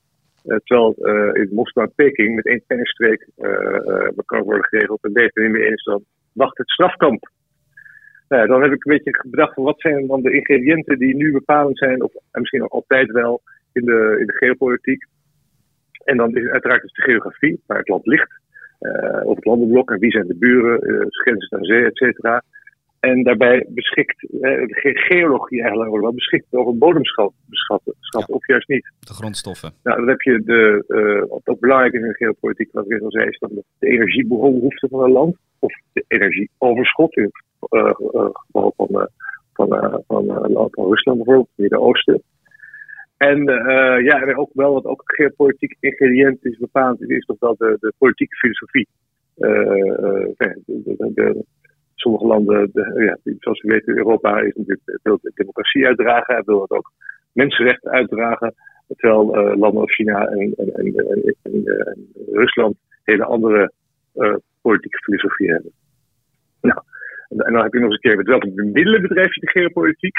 [0.64, 0.94] terwijl
[1.32, 3.28] in Moskou en Peking met één pennenstreek
[4.24, 5.04] kan worden geregeld.
[5.04, 7.30] En beter niet meer eens dan wacht het strafkamp.
[8.28, 11.32] Nou dan heb ik een beetje bedacht van wat zijn dan de ingrediënten die nu
[11.32, 15.04] bepalend zijn, of en misschien nog altijd wel, in de, in de geopolitiek.
[16.04, 18.40] En dan is uiteraard dus de geografie, waar het land ligt,
[18.80, 22.42] uh, of het landenblok en wie zijn de buren, uh, grenzen aan zee, et cetera.
[23.00, 28.24] En daarbij beschikt uh, de geologie eigenlijk wel beschikt over bodemschatten, ja.
[28.26, 28.92] of juist niet.
[29.00, 29.72] De grondstoffen.
[29.82, 30.84] Nou, dan heb je de,
[31.28, 34.88] wat ook belangrijk is in de geopolitiek, wat ik al zei, is dat de energiebehoefte
[34.88, 39.08] van een land, of de energieoverschot, in het geval van,
[39.52, 39.68] van,
[40.06, 40.26] van,
[40.70, 42.22] van, Rusland bijvoorbeeld, Midden-Oosten.
[43.16, 43.44] En
[44.02, 48.36] ja, ook wel wat ook geopolitiek ingrediënt is bepaald, is toch wel de, de politieke
[48.36, 48.88] filosofie.
[51.14, 51.44] De,
[51.94, 56.92] sommige landen, ja, zoals we weten, Europa is natuurlijk wil democratie uitdragen, wil het ook
[57.32, 58.54] mensenrechten uitdragen.
[58.96, 61.64] Terwijl landen als China en, en, en, en
[62.32, 63.72] Rusland hele andere
[64.60, 65.72] politieke filosofie hebben.
[66.60, 66.80] Nou,
[67.28, 70.16] en, dan heb je nog eens een keer met welke middelen bedrijf je de geopolitiek.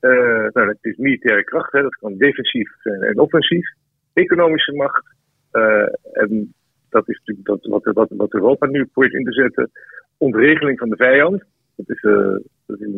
[0.00, 3.68] Uh, nou, dat is militaire kracht, hè, dat kan defensief zijn en offensief.
[4.12, 5.14] Economische macht.
[5.52, 6.54] Uh, en
[6.88, 9.70] dat is natuurlijk dat, wat, wat, wat, Europa nu probeert in te zetten.
[10.18, 11.44] Ontregeling van de vijand.
[11.76, 12.36] Dat is, uh,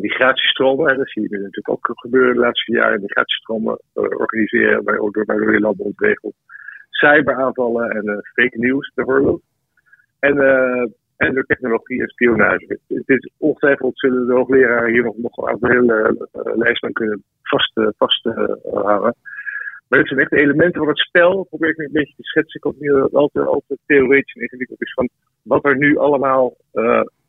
[0.01, 0.97] migratiestromen.
[0.97, 3.01] Dat zie je natuurlijk ook gebeuren de laatste jaren.
[3.01, 6.35] Migratiestromen organiseren waardoor, waardoor je landen ontregelt.
[6.89, 9.41] Cyberaanvallen en fake news bijvoorbeeld.
[10.19, 10.35] En
[11.17, 12.79] en door technologie en spionage.
[12.87, 17.23] Het is ongetwijfeld zullen de hoogleraren hier nog, nog een hele uh, lijst van kunnen
[17.41, 17.95] vasthouden.
[17.97, 19.11] Vast, uh,
[19.87, 21.43] maar het zijn echt elementen van het spel.
[21.43, 22.59] Probeer ik een beetje te schetsen.
[22.59, 24.93] Ik hoop niet dat het altijd, altijd theoretisch en ingewikkeld is.
[24.93, 25.09] Van
[25.41, 26.55] wat er nu allemaal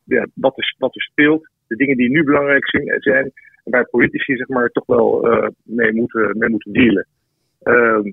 [0.05, 1.49] ja, wat, er, wat speelt.
[1.67, 3.33] De dingen die nu belangrijk zijn.
[3.65, 5.29] Waar politici zeg maar, toch wel
[5.63, 7.07] mee, moeten, mee moeten dealen.
[7.63, 8.13] Uh,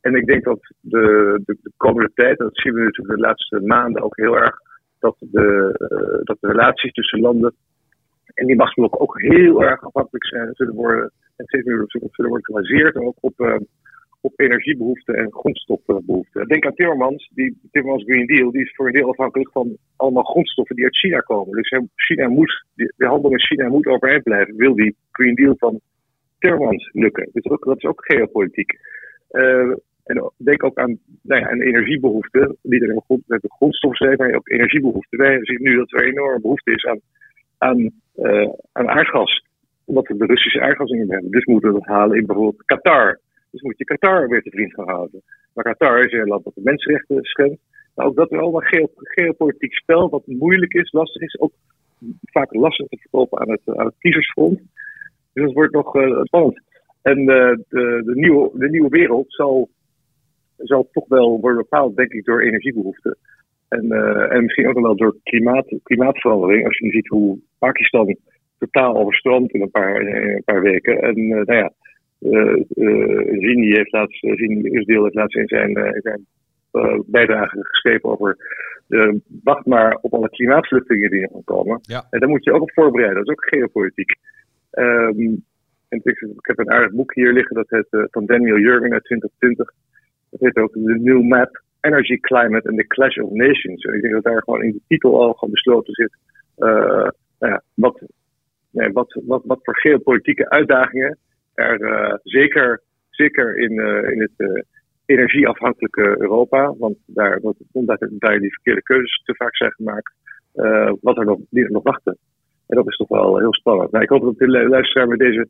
[0.00, 3.60] en ik denk dat de, de, de komende tijd, dat zien we natuurlijk de laatste
[3.60, 4.56] maanden ook heel erg
[5.04, 7.54] dat de, uh, dat de relaties tussen landen
[8.34, 11.12] en die machtsblokken ook heel erg afhankelijk zijn zullen worden.
[11.36, 13.56] En steeds meer zullen worden gebaseerd ook op, uh,
[14.20, 16.48] op energiebehoeften en grondstoffenbehoeften.
[16.48, 20.22] Denk aan Timmermans, die Timmermans Green Deal, die is voor een deel afhankelijk van allemaal
[20.22, 21.62] grondstoffen die uit China komen.
[21.62, 24.56] Dus China moet, de handel met China moet overeind blijven.
[24.56, 25.80] Wil die Green Deal van
[26.38, 27.28] Timmermans lukken?
[27.42, 28.78] Ook, dat is ook geopolitiek.
[29.30, 29.72] Uh,
[30.04, 32.56] en denk ook aan, nou ja, aan energiebehoeften.
[32.62, 35.18] Niet alleen met de grondstoffen zijn, maar ook energiebehoeften.
[35.18, 37.00] Wij zien nu dat er een enorme behoefte is aan,
[37.58, 39.44] aan, uh, aan aardgas.
[39.84, 41.30] Omdat we de Russische aardgas in hebben.
[41.30, 43.20] Dus moeten we dat halen in bijvoorbeeld Qatar.
[43.50, 45.22] Dus moet je Qatar weer te vriend gaan houden.
[45.54, 47.60] Maar Qatar is een land dat de mensenrechten schendt.
[47.94, 51.40] Nou, ook dat is allemaal geo geopolitiek spel, wat moeilijk is, lastig is.
[51.40, 51.52] Ook
[52.22, 54.58] vaak lastig te verkopen aan het, aan het kiezersfront.
[55.32, 56.60] Dus dat wordt nog uh, spannend.
[57.02, 59.68] En uh, de, de, nieuwe, de nieuwe wereld zal
[60.56, 63.16] zal toch wel worden bepaald, denk ik, door energiebehoeften.
[63.68, 66.66] En, uh, en misschien ook wel door klimaat, klimaatverandering.
[66.66, 68.16] Als je ziet hoe Pakistan
[68.58, 71.02] totaal overstroomt in een paar, in een paar weken.
[71.02, 71.72] En uh, nou ja,
[72.20, 72.62] uh,
[73.38, 76.26] Zini heeft laatst, Zini Israël heeft laatst in zijn, in zijn
[77.06, 78.36] bijdrage geschreven over
[79.42, 81.78] wacht maar op alle klimaatvluchtelingen die er gaan komen.
[81.82, 82.06] Ja.
[82.10, 83.16] En daar moet je ook op voorbereiden.
[83.16, 84.14] Dat is ook geopolitiek.
[84.72, 85.44] Um,
[85.88, 89.04] en ik, ik, heb een aardig boek hier liggen, dat heet van Daniel Jurgen uit
[89.04, 89.72] 2020.
[90.34, 93.84] Dat heet ook de New Map Energy Climate and the Clash of Nations.
[93.84, 96.16] Ik denk dat daar gewoon in de titel al gewoon besloten zit.
[96.56, 98.02] Nou ja, wat,
[98.70, 101.18] wat, wat, wat voor geopolitieke uitdagingen
[101.54, 104.66] er uh, zeker, zeker in, uh, in het
[105.06, 107.40] energieafhankelijke Europa, want daar,
[107.72, 110.12] omdat daar die verkeerde keuzes te vaak zijn gemaakt,
[111.00, 112.18] wat er nog, nog wachten.
[112.66, 113.90] En dat is toch wel heel spannend.
[113.90, 115.48] Nou, ik hoop dat de luisteraar met deze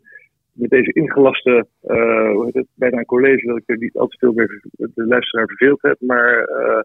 [0.54, 1.66] met deze ingelaste,
[2.44, 5.46] heet het, bijna een college, dat ik er niet al te veel meer de luisteraar
[5.46, 5.96] verveeld heb.
[6.00, 6.82] Maar uh,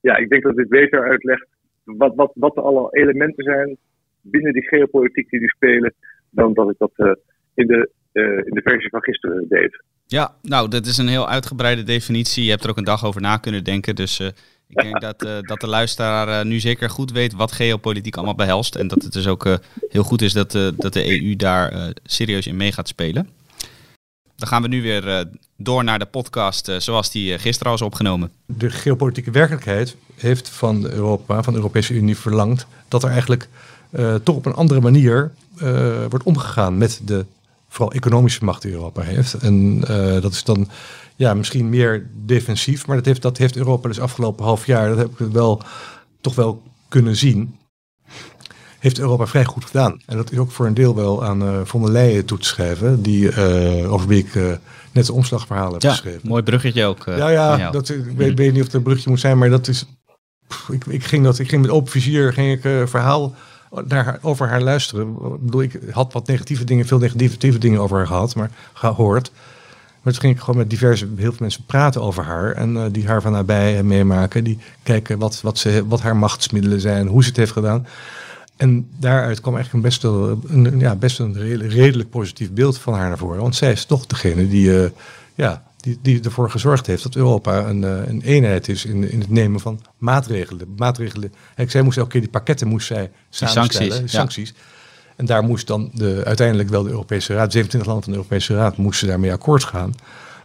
[0.00, 1.46] ja, ik denk dat dit beter uitlegt
[1.84, 3.76] wat, wat, wat alle elementen zijn
[4.20, 5.94] binnen die geopolitiek die die spelen,
[6.30, 7.12] dan dat ik dat uh,
[7.54, 7.90] in, de,
[8.44, 9.82] in de versie van gisteren deed.
[10.06, 12.44] Ja, nou, dat is een heel uitgebreide definitie.
[12.44, 13.94] Je hebt er ook een dag over na kunnen denken.
[13.94, 14.32] Dus
[14.74, 18.34] ik denk dat, uh, dat de luisteraar uh, nu zeker goed weet wat geopolitiek allemaal
[18.34, 18.74] behelst.
[18.74, 19.54] En dat het dus ook uh,
[19.88, 23.28] heel goed is dat, dat de EU daar serieus in mee gaat spelen.
[24.36, 28.30] Dan gaan we nu weer door naar de podcast zoals die gisteren al is opgenomen.
[28.46, 33.48] De geopolitieke werkelijkheid heeft van Europa, van de Europese Unie verlangd dat er eigenlijk
[34.22, 35.32] toch op een andere manier
[36.08, 37.24] wordt omgegaan met de
[37.68, 39.34] vooral economische macht die Europa heeft.
[39.34, 39.80] En
[40.20, 40.68] dat is dan
[41.16, 42.86] ja, misschien meer defensief.
[42.86, 45.62] Maar dat heeft, dat heeft Europa dus afgelopen half jaar, dat heb ik wel
[46.20, 47.56] toch wel kunnen zien.
[48.78, 50.00] Heeft Europa vrij goed gedaan.
[50.06, 52.46] En dat is ook voor een deel wel aan uh, von der Leyen toe te
[52.46, 53.02] schrijven.
[53.02, 54.52] Die, uh, over wie ik uh,
[54.92, 56.28] net de omslagverhaal heb ja, geschreven.
[56.28, 57.04] Mooi bruggetje ook.
[57.04, 59.38] ja, ja dat, ik weet, weet, niet of het een bruggetje moet zijn.
[59.38, 59.86] Maar dat is.
[60.46, 63.34] Pff, ik, ik, ging dat, ik ging met open vizier ging ik, verhaal
[63.84, 65.08] naar, over haar luisteren.
[65.08, 69.30] Ik bedoel, ik had wat negatieve dingen, veel negatieve dingen over haar gehad, maar gehoord.
[70.04, 72.52] Maar toen ging ik gewoon met diverse, heel veel mensen praten over haar.
[72.52, 74.44] En uh, die haar van nabij meemaken.
[74.44, 77.86] Die kijken wat, wat, ze, wat haar machtsmiddelen zijn, hoe ze het heeft gedaan.
[78.56, 81.38] En daaruit kwam eigenlijk een best wel een, ja, best een
[81.68, 83.40] redelijk positief beeld van haar naar voren.
[83.40, 84.88] Want zij is toch degene die, uh,
[85.34, 89.20] ja, die, die ervoor gezorgd heeft dat Europa een, uh, een eenheid is in, in
[89.20, 90.74] het nemen van maatregelen.
[90.76, 91.32] maatregelen.
[91.54, 94.12] Kijk, zij moest elke keer die pakketten moest zij samenstellen, sancties.
[94.12, 94.54] sancties.
[95.16, 98.54] En daar moest dan de, uiteindelijk wel de Europese Raad, 27 landen van de Europese
[98.54, 99.94] Raad, moesten daarmee akkoord gaan.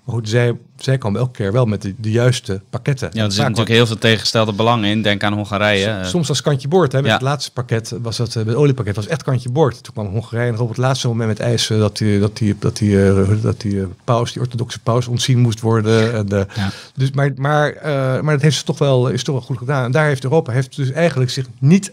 [0.10, 3.10] Maar goed, zij, zij kwam elke keer wel met de, de juiste pakketten.
[3.14, 5.02] Ja, er zitten natuurlijk heel veel tegengestelde belangen in.
[5.02, 6.00] Denk aan Hongarije.
[6.04, 6.92] Soms als kantje boord.
[6.92, 7.02] Hè.
[7.02, 9.84] Met het laatste pakket was dat, het oliepakket was echt kantje boord.
[9.84, 12.78] Toen kwam Hongarije nog op het laatste moment met eisen dat die, dat die, dat
[12.78, 16.14] die, dat die, paus, die orthodoxe paus, ontzien moest worden.
[16.14, 16.70] En de, ja.
[16.96, 17.84] dus, maar, maar, uh,
[18.22, 19.84] maar dat heeft ze toch wel, is toch wel goed gedaan.
[19.84, 21.92] En daar heeft Europa heeft dus eigenlijk zich niet,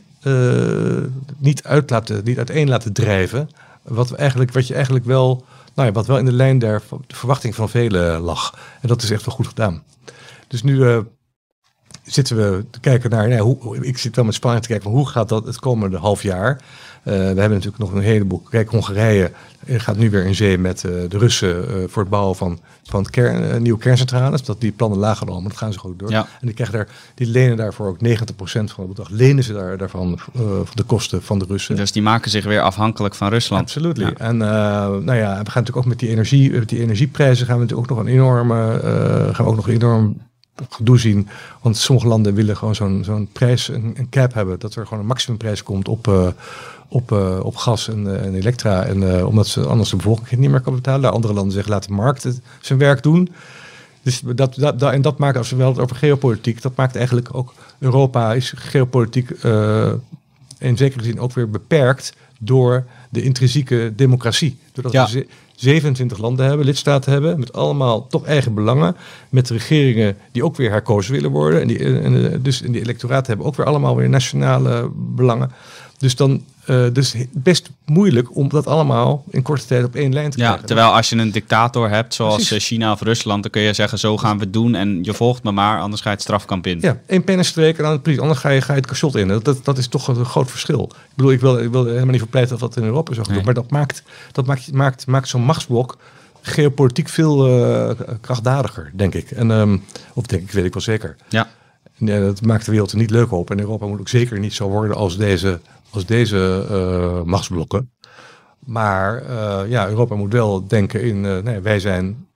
[1.38, 3.50] niet, uit laten, niet uiteen laten drijven.
[3.82, 5.44] Wat, eigenlijk, wat je eigenlijk wel
[5.76, 8.58] nou ja, wat wel in de lijn der de verwachting van velen lag.
[8.80, 9.82] En dat is echt wel goed gedaan.
[10.48, 10.98] Dus nu uh,
[12.04, 15.08] zitten we te kijken naar, nee, hoe, ik zit wel met spanning te kijken, hoe
[15.08, 16.60] gaat dat het komende half jaar?
[17.06, 18.42] Uh, we hebben natuurlijk nog een heleboel.
[18.50, 19.30] Kijk, Hongarije
[19.66, 23.10] gaat nu weer in zee met uh, de Russen voor het bouwen van, van het
[23.10, 24.42] kern, nieuwe kerncentrales.
[24.42, 26.10] Dat die plannen lager al, maar dat gaan ze ook door.
[26.10, 26.20] Ja.
[26.20, 27.98] En die, krijgen daar, die lenen daarvoor ook 90%
[28.42, 29.08] van het bedrag.
[29.08, 31.76] Lenen ze daar, daarvan van de kosten van de Russen.
[31.76, 33.62] Dus die maken zich weer afhankelijk van Rusland.
[33.62, 33.96] Absoluut.
[33.96, 34.12] Ja.
[34.12, 37.62] En nou ja, we gaan natuurlijk ook met die, energie, met die energieprijzen gaan we
[37.62, 38.80] natuurlijk ook nog een enorme,
[39.32, 40.16] gaan we ook nog een enorm
[40.68, 41.28] gedoe zien.
[41.62, 44.58] Want sommige landen willen gewoon zo'n zo'n prijs, een, een, cap hebben.
[44.58, 46.28] Dat er gewoon een maximumprijs komt op, uh,
[46.88, 48.84] op, uh, op gas en, uh, en elektra.
[48.84, 51.12] En omdat ze anders de bevolking het niet meer kan betalen.
[51.12, 53.28] Andere landen zeggen laat de markt het, zijn werk doen.
[54.02, 57.34] Dus dat, dat, dat, en dat maakt, als we wel over geopolitiek, dat maakt eigenlijk
[57.34, 59.30] ook Europa is geopolitiek
[60.58, 64.58] in zekere zin ook weer beperkt door de intrinsieke democratie.
[64.72, 65.08] Doordat ja.
[65.10, 68.96] we 27 landen hebben, lidstaten hebben, met allemaal toch eigen belangen.
[69.28, 71.60] Met regeringen die ook weer herkozen willen worden.
[71.60, 75.50] En die, dus in die electoraten hebben ook weer allemaal weer nationale belangen.
[75.98, 80.30] Dus dan uh, dus best moeilijk om dat allemaal in korte tijd op één lijn
[80.30, 80.60] te krijgen.
[80.60, 82.66] Ja, terwijl als je een dictator hebt, zoals Precies.
[82.66, 85.42] China of Rusland, dan kun je zeggen: zo gaan we het doen en je volgt
[85.42, 86.78] me maar, anders ga je het strafkamp in.
[86.80, 89.28] Ja, één pennenstreek en dan precies, anders ga je, ga je het cachot in.
[89.28, 90.90] Dat, dat is toch een groot verschil.
[90.92, 93.42] Ik bedoel, ik wil, ik wil helemaal niet verpleiten dat dat in Europa zo nee.
[93.42, 95.96] maar dat maakt, dat maakt, maakt, maakt zo'n machtsblok
[96.42, 99.30] geopolitiek veel uh, krachtdadiger, denk ik.
[99.30, 101.16] En, um, of denk ik, weet ik wel zeker.
[101.28, 101.48] Ja.
[101.98, 103.50] Ja, dat maakt de wereld er niet leuk op.
[103.50, 105.60] En Europa moet ook zeker niet zo worden als deze
[105.96, 107.90] als deze uh, machtsblokken.
[108.58, 112.26] Maar uh, ja, Europa moet wel denken in, uh, nee, wij zijn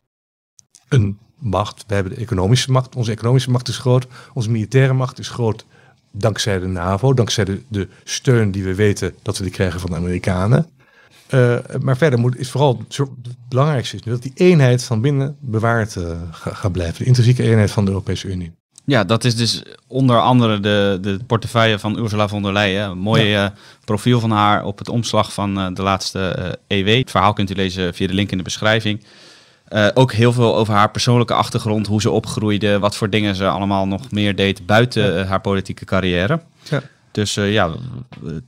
[0.88, 1.85] een macht.
[1.87, 2.96] We hebben de economische macht.
[2.96, 4.07] Onze economische macht is groot.
[4.33, 5.64] Onze militaire macht is groot
[6.11, 7.14] dankzij de NAVO.
[7.14, 10.66] Dankzij de, steun die we weten dat we die krijgen van de Amerikanen.
[11.81, 15.96] Maar verder moet, is vooral het belangrijkste is nu dat die eenheid van binnen bewaard
[16.33, 16.99] gaat blijven.
[16.99, 18.53] De intrinsieke eenheid van de Europese Unie.
[18.85, 22.90] Ja, dat is dus onder andere de, de portefeuille van Ursula von der Leyen.
[22.90, 23.45] Een mooi ja.
[23.45, 23.51] uh,
[23.85, 26.37] profiel van haar op het omslag van uh, de laatste
[26.69, 26.99] uh, EW.
[26.99, 29.05] Het verhaal kunt u lezen via de link in de beschrijving.
[29.95, 33.87] ook heel veel over haar persoonlijke achtergrond, hoe ze opgroeide, wat voor dingen ze allemaal
[33.87, 35.25] nog meer deed buiten ja.
[35.25, 36.40] haar politieke carrière.
[36.71, 36.83] Ja.
[37.11, 37.71] Dus ja,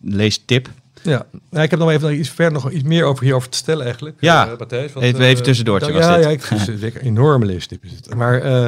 [0.01, 0.69] lees tip.
[1.03, 4.17] Ja, ik heb nog even iets verder nog iets meer over hierover te stellen eigenlijk.
[4.21, 6.25] Ja, uh, Matthijs, want, even, even tussendoortje uh, was ja, dit.
[6.25, 7.69] Ja, ik vind het een enorme is.
[8.17, 8.67] Maar uh,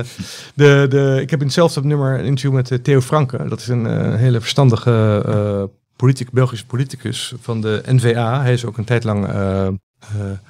[0.55, 3.49] de, de, ik heb in hetzelfde nummer een interview met Theo Franke.
[3.49, 8.43] Dat is een hele verstandige politic, Belgische politicus van de NVA.
[8.43, 9.29] Hij is ook een tijd lang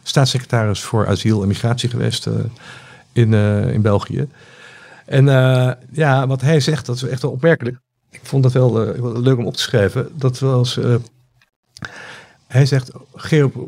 [0.03, 2.29] staatssecretaris voor asiel en migratie geweest
[3.13, 3.35] in,
[3.73, 4.29] in België.
[5.07, 5.25] En
[5.93, 7.77] ja, wat hij zegt, dat is echt wel opmerkelijk.
[8.11, 8.73] Ik vond dat wel
[9.21, 10.09] leuk om op te schrijven.
[10.15, 10.79] Dat we als
[12.47, 12.91] hij zegt,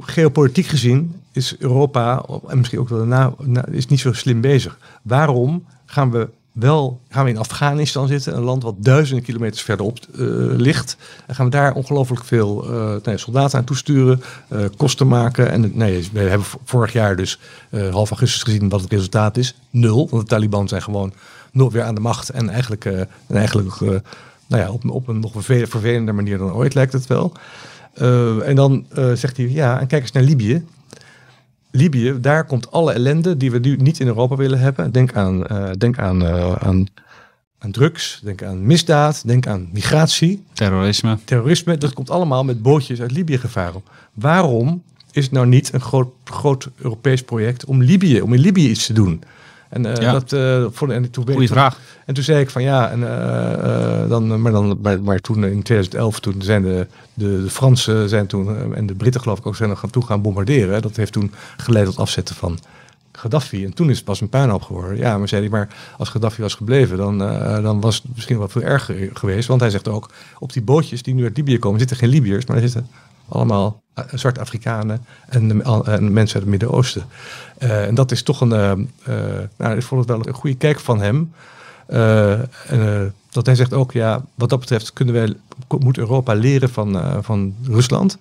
[0.00, 3.34] geopolitiek gezien is Europa, en misschien ook wel daarna,
[3.70, 4.78] is niet zo slim bezig.
[5.02, 9.98] Waarom gaan we wel gaan we in Afghanistan zitten, een land wat duizenden kilometers verderop
[10.10, 10.18] uh,
[10.56, 10.96] ligt.
[11.26, 15.50] En gaan we daar ongelooflijk veel uh, nee, soldaten aan toesturen, uh, kosten maken.
[15.50, 17.38] En nee, we hebben vorig jaar dus
[17.70, 19.54] half augustus gezien wat het resultaat is.
[19.70, 21.12] Nul, want de Taliban zijn gewoon
[21.52, 22.28] nog weer aan de macht.
[22.28, 23.80] En eigenlijk, en eigenlijk
[24.46, 27.32] nou ja, op, op een nog vervelender manier dan ooit lijkt het wel.
[28.00, 30.64] Uh, en dan uh, zegt hij, ja, en kijk eens naar Libië.
[31.70, 34.92] Libië, daar komt alle ellende die we nu niet in Europa willen hebben.
[34.92, 36.26] Denk aan, uh, denk aan,
[36.61, 36.87] aan,
[37.59, 40.44] aan drugs, denk aan misdaad, denk aan migratie.
[40.52, 41.18] Terrorisme.
[41.24, 43.82] Terrorisme, dat komt allemaal met bootjes uit Libië gevaren.
[44.14, 44.82] Waarom
[45.12, 48.87] is het nou niet een groot, groot Europees project om Libië, om in Libië iets
[48.87, 49.22] te doen?
[49.68, 50.12] En uh, ja.
[50.12, 51.81] dat uh, en toen Goeie vraag.
[52.05, 55.62] En toen zei ik van ja, en, uh, dan, maar, dan, maar, maar, toen in
[55.62, 59.57] 2011, toen zijn de, de, de Fransen zijn toen, en de Britten geloof ik ook,
[59.57, 60.83] zijn nog gaan toe gaan bombarderen.
[60.83, 62.59] Dat heeft toen geleid tot afzetten van
[63.12, 63.64] Gaddafi.
[63.64, 64.96] En toen is het pas een puinhoop geworden.
[64.96, 67.18] Ja, maar zei hij, maar als Gaddafi was gebleven, dan,
[67.62, 69.48] dan was het misschien wel veel erger geweest.
[69.48, 72.46] Want hij zegt ook, op die bootjes die nu uit Libië komen, zitten geen Libiërs,
[72.46, 72.88] maar er zitten
[73.28, 77.04] allemaal zwarte Afrikanen en, en, mensen uit het Midden-Oosten.
[77.58, 78.48] Uh, en dat is toch een,
[79.56, 81.32] nou, ik vond het wel een goede kijk van hem.
[83.30, 85.34] dat hij zegt ook, ja, wat dat betreft kunnen wij,
[85.78, 88.18] moet Europa leren van, van Rusland.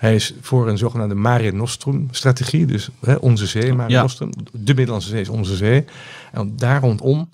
[0.00, 4.02] Hij is voor een zogenaamde Mare Nostrum-strategie, dus hè, onze zee, Mare ja.
[4.02, 4.30] Nostrum.
[4.52, 5.84] De Middellandse Zee is onze zee.
[6.32, 7.28] En daar rondom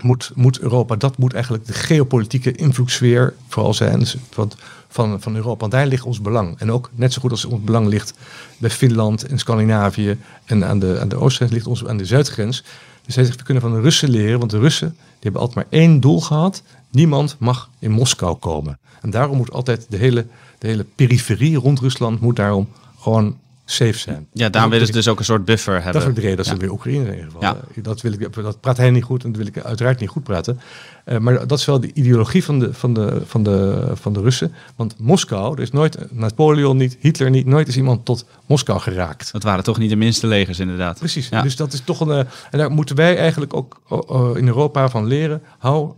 [0.00, 4.52] moet, moet Europa, dat moet eigenlijk de geopolitieke invloedssfeer vooral zijn van,
[4.88, 5.60] van, van Europa.
[5.60, 6.58] Want daar ligt ons belang.
[6.58, 8.14] En ook net zo goed als ons belang ligt
[8.58, 12.64] bij Finland en Scandinavië en aan de, aan de oostgrens ligt ons aan de zuidgrens.
[13.04, 15.58] Dus hij zegt, we kunnen van de Russen leren, want de Russen die hebben altijd
[15.58, 16.62] maar één doel gehad.
[16.90, 18.78] Niemand mag in Moskou komen.
[19.00, 20.26] En daarom moet altijd de hele
[20.62, 23.36] de hele periferie rond Rusland moet daarom gewoon
[23.72, 24.26] safe zijn.
[24.32, 25.92] Ja, daarom willen ze dus ook een soort buffer hebben.
[25.92, 27.48] Dat is de reden dat ze weer Oekraïne zijn ingevallen.
[27.74, 27.82] Ja.
[27.82, 30.22] Dat, wil ik, dat praat hij niet goed en dat wil ik uiteraard niet goed
[30.22, 30.60] praten.
[31.06, 34.20] Uh, maar dat is wel de ideologie van de, van, de, van, de, van de
[34.20, 34.54] Russen.
[34.76, 39.32] Want Moskou, er is nooit Napoleon niet, Hitler niet, nooit is iemand tot Moskou geraakt.
[39.32, 40.98] Dat waren toch niet de minste legers inderdaad.
[40.98, 41.42] Precies, ja.
[41.42, 42.08] dus dat is toch een...
[42.08, 42.18] Uh,
[42.50, 43.80] en daar moeten wij eigenlijk ook
[44.10, 45.42] uh, in Europa van leren.
[45.58, 45.92] Hou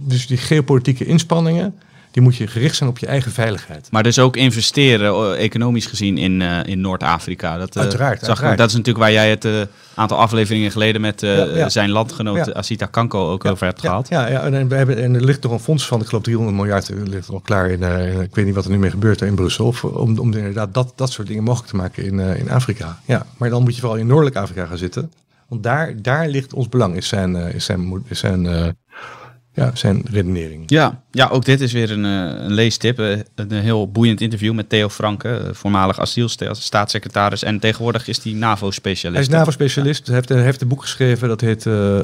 [0.00, 1.74] dus die geopolitieke inspanningen
[2.14, 3.88] die moet je gericht zijn op je eigen veiligheid.
[3.90, 7.58] Maar dus ook investeren, economisch gezien, in, uh, in Noord-Afrika.
[7.58, 8.58] Dat, uh, uiteraard, zag uiteraard.
[8.58, 9.60] dat is natuurlijk waar jij het uh,
[9.94, 11.20] aantal afleveringen geleden met
[11.66, 12.52] zijn landgenoot ja.
[12.52, 14.08] Asita Kanko ook over hebt gehad.
[14.08, 16.56] Ja, ja en, we hebben, en er ligt toch een fonds van, ik geloof 300
[16.56, 17.82] miljard, ligt al klaar in,
[18.22, 21.12] ik weet niet wat er nu mee gebeurt in Brussel, om, om inderdaad dat, dat
[21.12, 22.98] soort dingen mogelijk te maken in, in Afrika.
[23.04, 25.12] Ja, maar dan moet je vooral in Noordelijk Afrika gaan zitten.
[25.48, 28.74] Want daar, daar ligt ons belang, is zijn, is zijn, is zijn
[29.54, 30.62] ja, zijn redenering.
[30.66, 32.98] Ja, ja, ook dit is weer een, eh, een leestip.
[32.98, 37.42] Eh, een heel boeiend interview met Theo Franke, eh, voormalig asielstaatssecretaris.
[37.42, 39.26] En tegenwoordig is hij NAVO-specialist.
[39.26, 40.06] Hij is NAVO-specialist.
[40.06, 41.64] Hij heeft, heeft een boek geschreven dat heet.
[41.64, 41.98] Uh,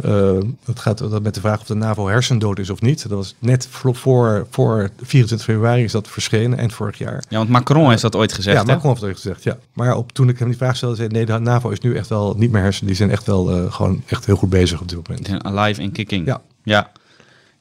[0.65, 3.03] dat gaat dat met de vraag of de NAVO hersendood is of niet.
[3.03, 7.23] Dat was net voor, voor 24 februari is dat verschenen, eind vorig jaar.
[7.29, 8.57] Ja, want Macron heeft dat ooit gezegd.
[8.57, 9.43] Ja, Macron heeft dat ooit gezegd.
[9.43, 9.57] Ja.
[9.73, 12.09] Maar op, toen ik hem die vraag stelde, zei nee, de NAVO is nu echt
[12.09, 12.87] wel niet meer hersen.
[12.87, 15.45] Die zijn echt wel gewoon echt heel goed bezig op dit moment.
[15.45, 16.27] Alive en kicking.
[16.27, 16.41] Ja.
[16.63, 16.91] Ja.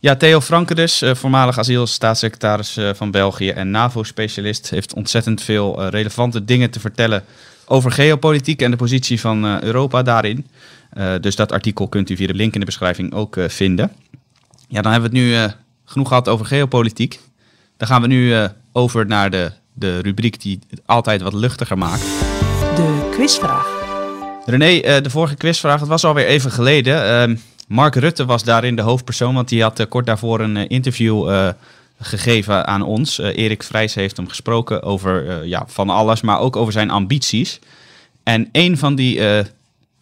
[0.01, 5.81] Ja, Theo Franke dus, uh, voormalig asielstaatssecretaris uh, van België en NAVO-specialist, heeft ontzettend veel
[5.81, 7.23] uh, relevante dingen te vertellen
[7.65, 10.47] over geopolitiek en de positie van Europa daarin.
[11.21, 13.91] dus dat artikel kunt u via de link in de beschrijving ook vinden.
[14.67, 15.53] Ja, dan hebben we het nu
[15.85, 17.19] genoeg gehad over geopolitiek.
[17.77, 22.03] Dan gaan we nu over naar de, de rubriek die het altijd wat luchtiger maakt.
[22.75, 23.67] De quizvraag.
[24.45, 27.39] René, de vorige quizvraag, het was alweer even geleden.
[27.69, 31.29] Mark Rutte was daarin de hoofdpersoon, want die had uh, kort daarvoor een uh, interview
[31.29, 31.49] uh,
[31.99, 33.17] gegeven aan ons.
[33.17, 37.60] Erik Vrijs heeft hem gesproken over ja, van alles, maar ook over zijn ambities.
[38.23, 39.21] En een van die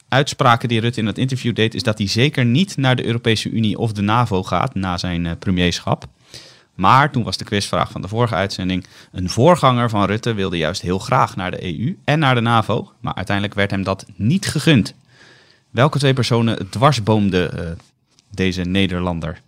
[0.07, 3.49] uitspraken die Rutte in dat interview deed, is dat hij zeker niet naar de Europese
[3.49, 6.05] Unie of de NAVO gaat na zijn premierschap.
[6.75, 8.85] Maar toen was de quizvraag van de vorige uitzending.
[9.11, 12.91] Een voorganger van Rutte wilde juist heel graag naar de EU en naar de NAVO.
[12.99, 14.95] Maar uiteindelijk werd hem dat niet gegund.
[15.71, 17.61] Welke twee personen dwarsboomde uh,
[18.29, 19.41] deze Nederlander?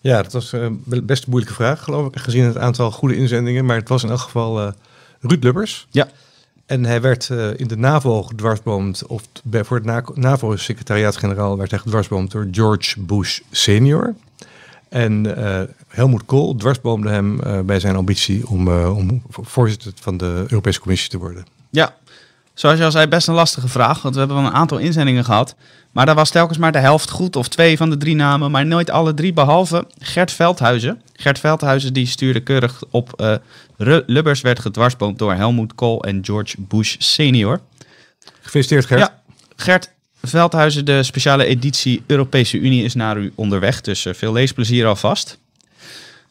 [0.00, 3.64] Ja, dat was uh, best een moeilijke vraag, geloof ik, gezien het aantal goede inzendingen.
[3.64, 4.72] Maar het was in elk geval uh,
[5.20, 5.86] Ruud Lubbers.
[5.90, 6.08] Ja.
[6.66, 11.80] En hij werd uh, in de NAVO gedwarsboomd, of bij, voor het NAVO-secretariaat-generaal werd hij
[11.80, 14.14] gedwarsboomd door George Bush senior.
[14.90, 20.16] En uh, Helmoet Kool dwarsboomde hem uh, bij zijn ambitie om, uh, om voorzitter van
[20.16, 21.46] de Europese Commissie te worden.
[21.70, 21.94] Ja,
[22.54, 24.02] zoals je al zei, best een lastige vraag.
[24.02, 25.54] Want we hebben wel een aantal inzendingen gehad.
[25.90, 28.50] Maar daar was telkens maar de helft goed of twee van de drie namen.
[28.50, 31.02] Maar nooit alle drie, behalve Gert Veldhuizen.
[31.12, 33.38] Gert Veldhuizen die stuurde keurig op.
[34.06, 37.60] Lubbers werd gedwarsboomd door Helmoet Kool en George Bush senior.
[38.40, 39.00] Gefeliciteerd Gert.
[39.00, 39.22] Ja,
[39.56, 43.80] Gert, Veldhuizen, de speciale editie Europese Unie is naar u onderweg.
[43.80, 45.38] Dus uh, veel leesplezier alvast.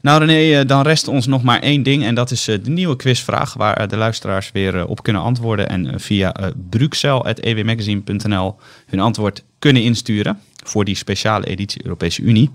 [0.02, 2.04] Nou René, uh, dan rest ons nog maar één ding.
[2.04, 5.70] En dat is uh, de nieuwe quizvraag waar de luisteraars weer op kunnen antwoorden.
[5.70, 6.36] En via
[6.70, 10.40] bruxel.ewmagazine.nl hun antwoord kunnen insturen.
[10.64, 12.52] Voor die speciale editie Europese Unie.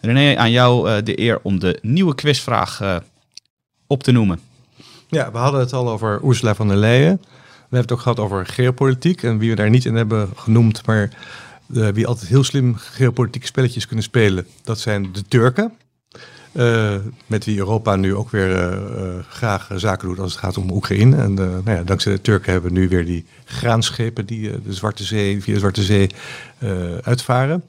[0.00, 3.00] René, aan jou de eer om de nieuwe quizvraag
[3.86, 4.40] op te noemen.
[5.08, 7.20] Ja, we hadden het al over Ursula van der Leyen.
[7.70, 10.86] We hebben het ook gehad over geopolitiek en wie we daar niet in hebben genoemd,
[10.86, 11.10] maar
[11.66, 15.72] de, wie altijd heel slim geopolitieke spelletjes kunnen spelen, dat zijn de Turken.
[16.52, 16.94] Uh,
[17.26, 20.70] met wie Europa nu ook weer uh, uh, graag zaken doet als het gaat om
[20.70, 21.16] Oekraïne.
[21.16, 25.04] En nou ja, dankzij de Turken hebben we nu weer die graanschepen die de Zwarte
[25.04, 26.10] Zee, via de Zwarte Zee
[27.02, 27.62] uitvaren.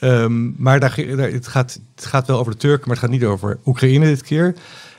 [0.00, 3.24] Um, maar daar, het, gaat, het gaat wel over de Turken, maar het gaat niet
[3.24, 4.54] over Oekraïne dit keer.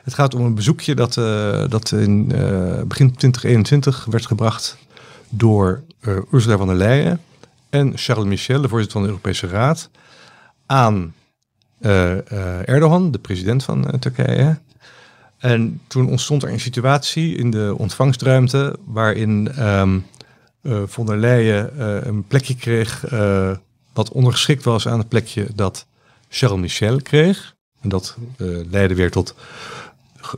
[0.08, 1.14] Het gaat om een bezoekje dat,
[1.70, 2.28] dat in
[2.88, 4.78] begin 2021 werd gebracht
[5.30, 5.84] door
[6.32, 7.22] Ursula von der Leyen
[7.70, 9.90] en Charles Michel, de voorzitter van de Europese Raad,
[10.66, 11.14] aan
[12.66, 14.58] Erdogan, de president van Turkije.
[15.38, 19.84] En toen ontstond er een situatie in de ontvangstruimte waarin uh,
[20.86, 23.52] von der Leyen een plekje kreeg uh,
[23.94, 25.86] wat ondergeschikt was aan het plekje dat
[26.30, 27.56] Charles Michel kreeg.
[27.82, 28.18] En dat
[28.70, 29.36] leidde weer tot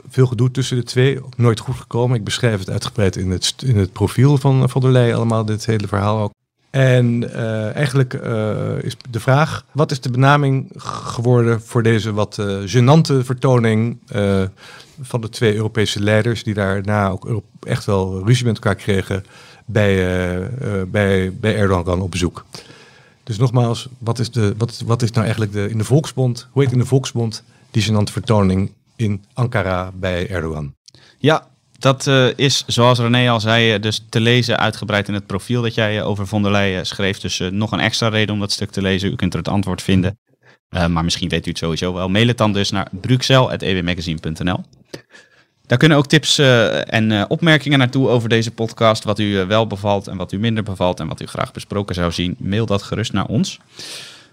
[0.10, 1.20] veel gedoe tussen de twee.
[1.38, 2.18] Nooit goed gekomen.
[2.18, 5.66] Ik beschrijf het uitgebreid in het, in het profiel van von der Leyen allemaal, dit
[5.66, 6.34] hele verhaal ook.
[6.70, 12.38] En uh, eigenlijk uh, is de vraag: wat is de benaming geworden voor deze wat
[12.40, 13.98] uh, genante vertoning
[15.02, 19.26] van de twee Europese leiders, die daarna ook echt wel ruzie met elkaar kregen
[19.66, 19.96] bij,
[20.88, 22.46] bij, bij Erdogan op bezoek?
[23.30, 26.64] Dus nogmaals, wat is, de, wat, wat is nou eigenlijk de, in de Volksbond, hoe
[26.64, 30.76] heet in de Volksbond die genante vertoning in Ankara bij Erdogan?
[31.18, 31.48] Ja,
[31.80, 35.62] dat uh, is, zoals René al zei, eh, dus te lezen uitgebreid in het profiel
[35.62, 37.20] dat jij eh, over von der Leyen schreef.
[37.20, 39.12] Dus nog een extra reden om dat stuk te lezen.
[39.12, 40.20] U kunt er het antwoord vinden.
[40.70, 42.10] Maar misschien weet u het sowieso wel.
[42.10, 44.64] Mail het dan dus naar bruxelles.ewmagazine.nl.
[45.66, 49.04] Daar kunnen ook tips en opmerkingen naartoe over deze podcast.
[49.04, 52.12] Wat u wel bevalt en wat u minder bevalt en wat u graag besproken zou
[52.12, 52.36] zien.
[52.40, 53.60] Mail dat gerust naar ons.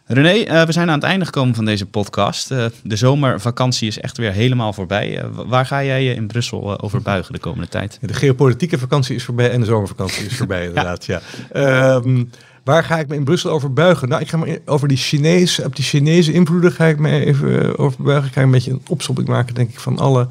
[0.09, 2.51] René, uh, we zijn aan het einde gekomen van deze podcast.
[2.51, 5.23] Uh, de zomervakantie is echt weer helemaal voorbij.
[5.23, 7.99] Uh, waar ga jij je in Brussel over buigen de komende tijd?
[8.01, 11.05] De geopolitieke vakantie is voorbij en de zomervakantie is voorbij, inderdaad.
[11.05, 11.21] ja.
[11.53, 11.95] ja.
[11.95, 12.31] Um,
[12.65, 14.09] waar ga ik me in Brussel over buigen?
[14.09, 17.79] Nou, ik ga me over die Chinese, op die Chinese invloeden ga ik me even
[17.79, 18.29] over buigen.
[18.29, 20.29] Ik ga een beetje een opsomming maken, denk ik, van alle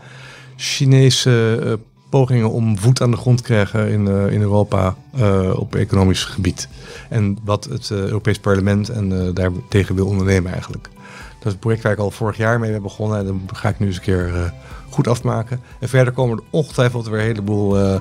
[0.56, 1.80] Chinese
[2.20, 6.68] pogingen om voet aan de grond krijgen in, uh, in Europa uh, op economisch gebied.
[7.10, 10.90] En wat het uh, Europees Parlement en daar tegen wil ondernemen eigenlijk.
[11.38, 13.70] Dat is een project waar ik al vorig jaar mee ben begonnen en dat ga
[13.70, 14.54] ik nu eens een keer
[14.90, 15.60] goed afmaken.
[15.80, 18.00] En verder komen er ongetwijfeld weer een heleboel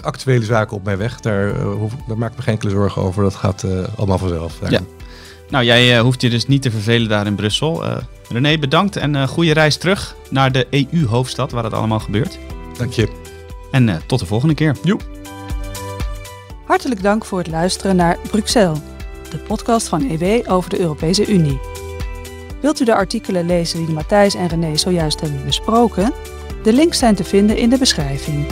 [0.00, 1.20] actuele zaken op mij weg.
[1.20, 3.22] Daar, hoef, daar maak ik me geen enkele zorgen over.
[3.22, 3.66] Dat gaat
[3.96, 4.58] allemaal vanzelf.
[4.68, 4.80] Ja.
[5.50, 7.84] Nou, jij hoeft je dus niet te vervelen daar in Brussel.
[8.28, 12.38] René, bedankt en goede reis terug naar de EU-hoofdstad waar het allemaal gebeurt.
[12.78, 13.23] Dank je.
[13.74, 14.76] En uh, tot de volgende keer.
[14.82, 15.06] Joep.
[16.64, 18.78] Hartelijk dank voor het luisteren naar Bruxelles,
[19.30, 21.60] de podcast van EW over de Europese Unie.
[22.60, 26.12] Wilt u de artikelen lezen die Matthijs en René zojuist hebben besproken?
[26.62, 28.46] De links zijn te vinden in de beschrijving.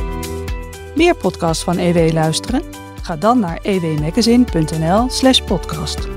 [0.97, 2.63] Meer podcasts van EW luisteren?
[3.03, 6.09] Ga dan naar ewmagazine.nl/slash podcast.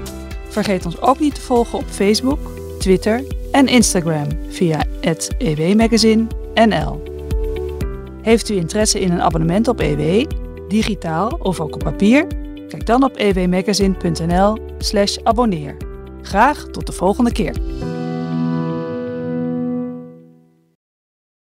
[0.49, 2.39] Vergeet ons ook niet te volgen op Facebook,
[2.79, 4.83] Twitter en Instagram via
[5.37, 7.14] ewmagazine.nl.
[8.25, 10.25] Heeft u interesse in een abonnement op EW,
[10.67, 12.27] digitaal of ook op papier?
[12.67, 15.77] Kijk dan op ewmagazine.nl/slash abonneer.
[16.21, 17.55] Graag tot de volgende keer.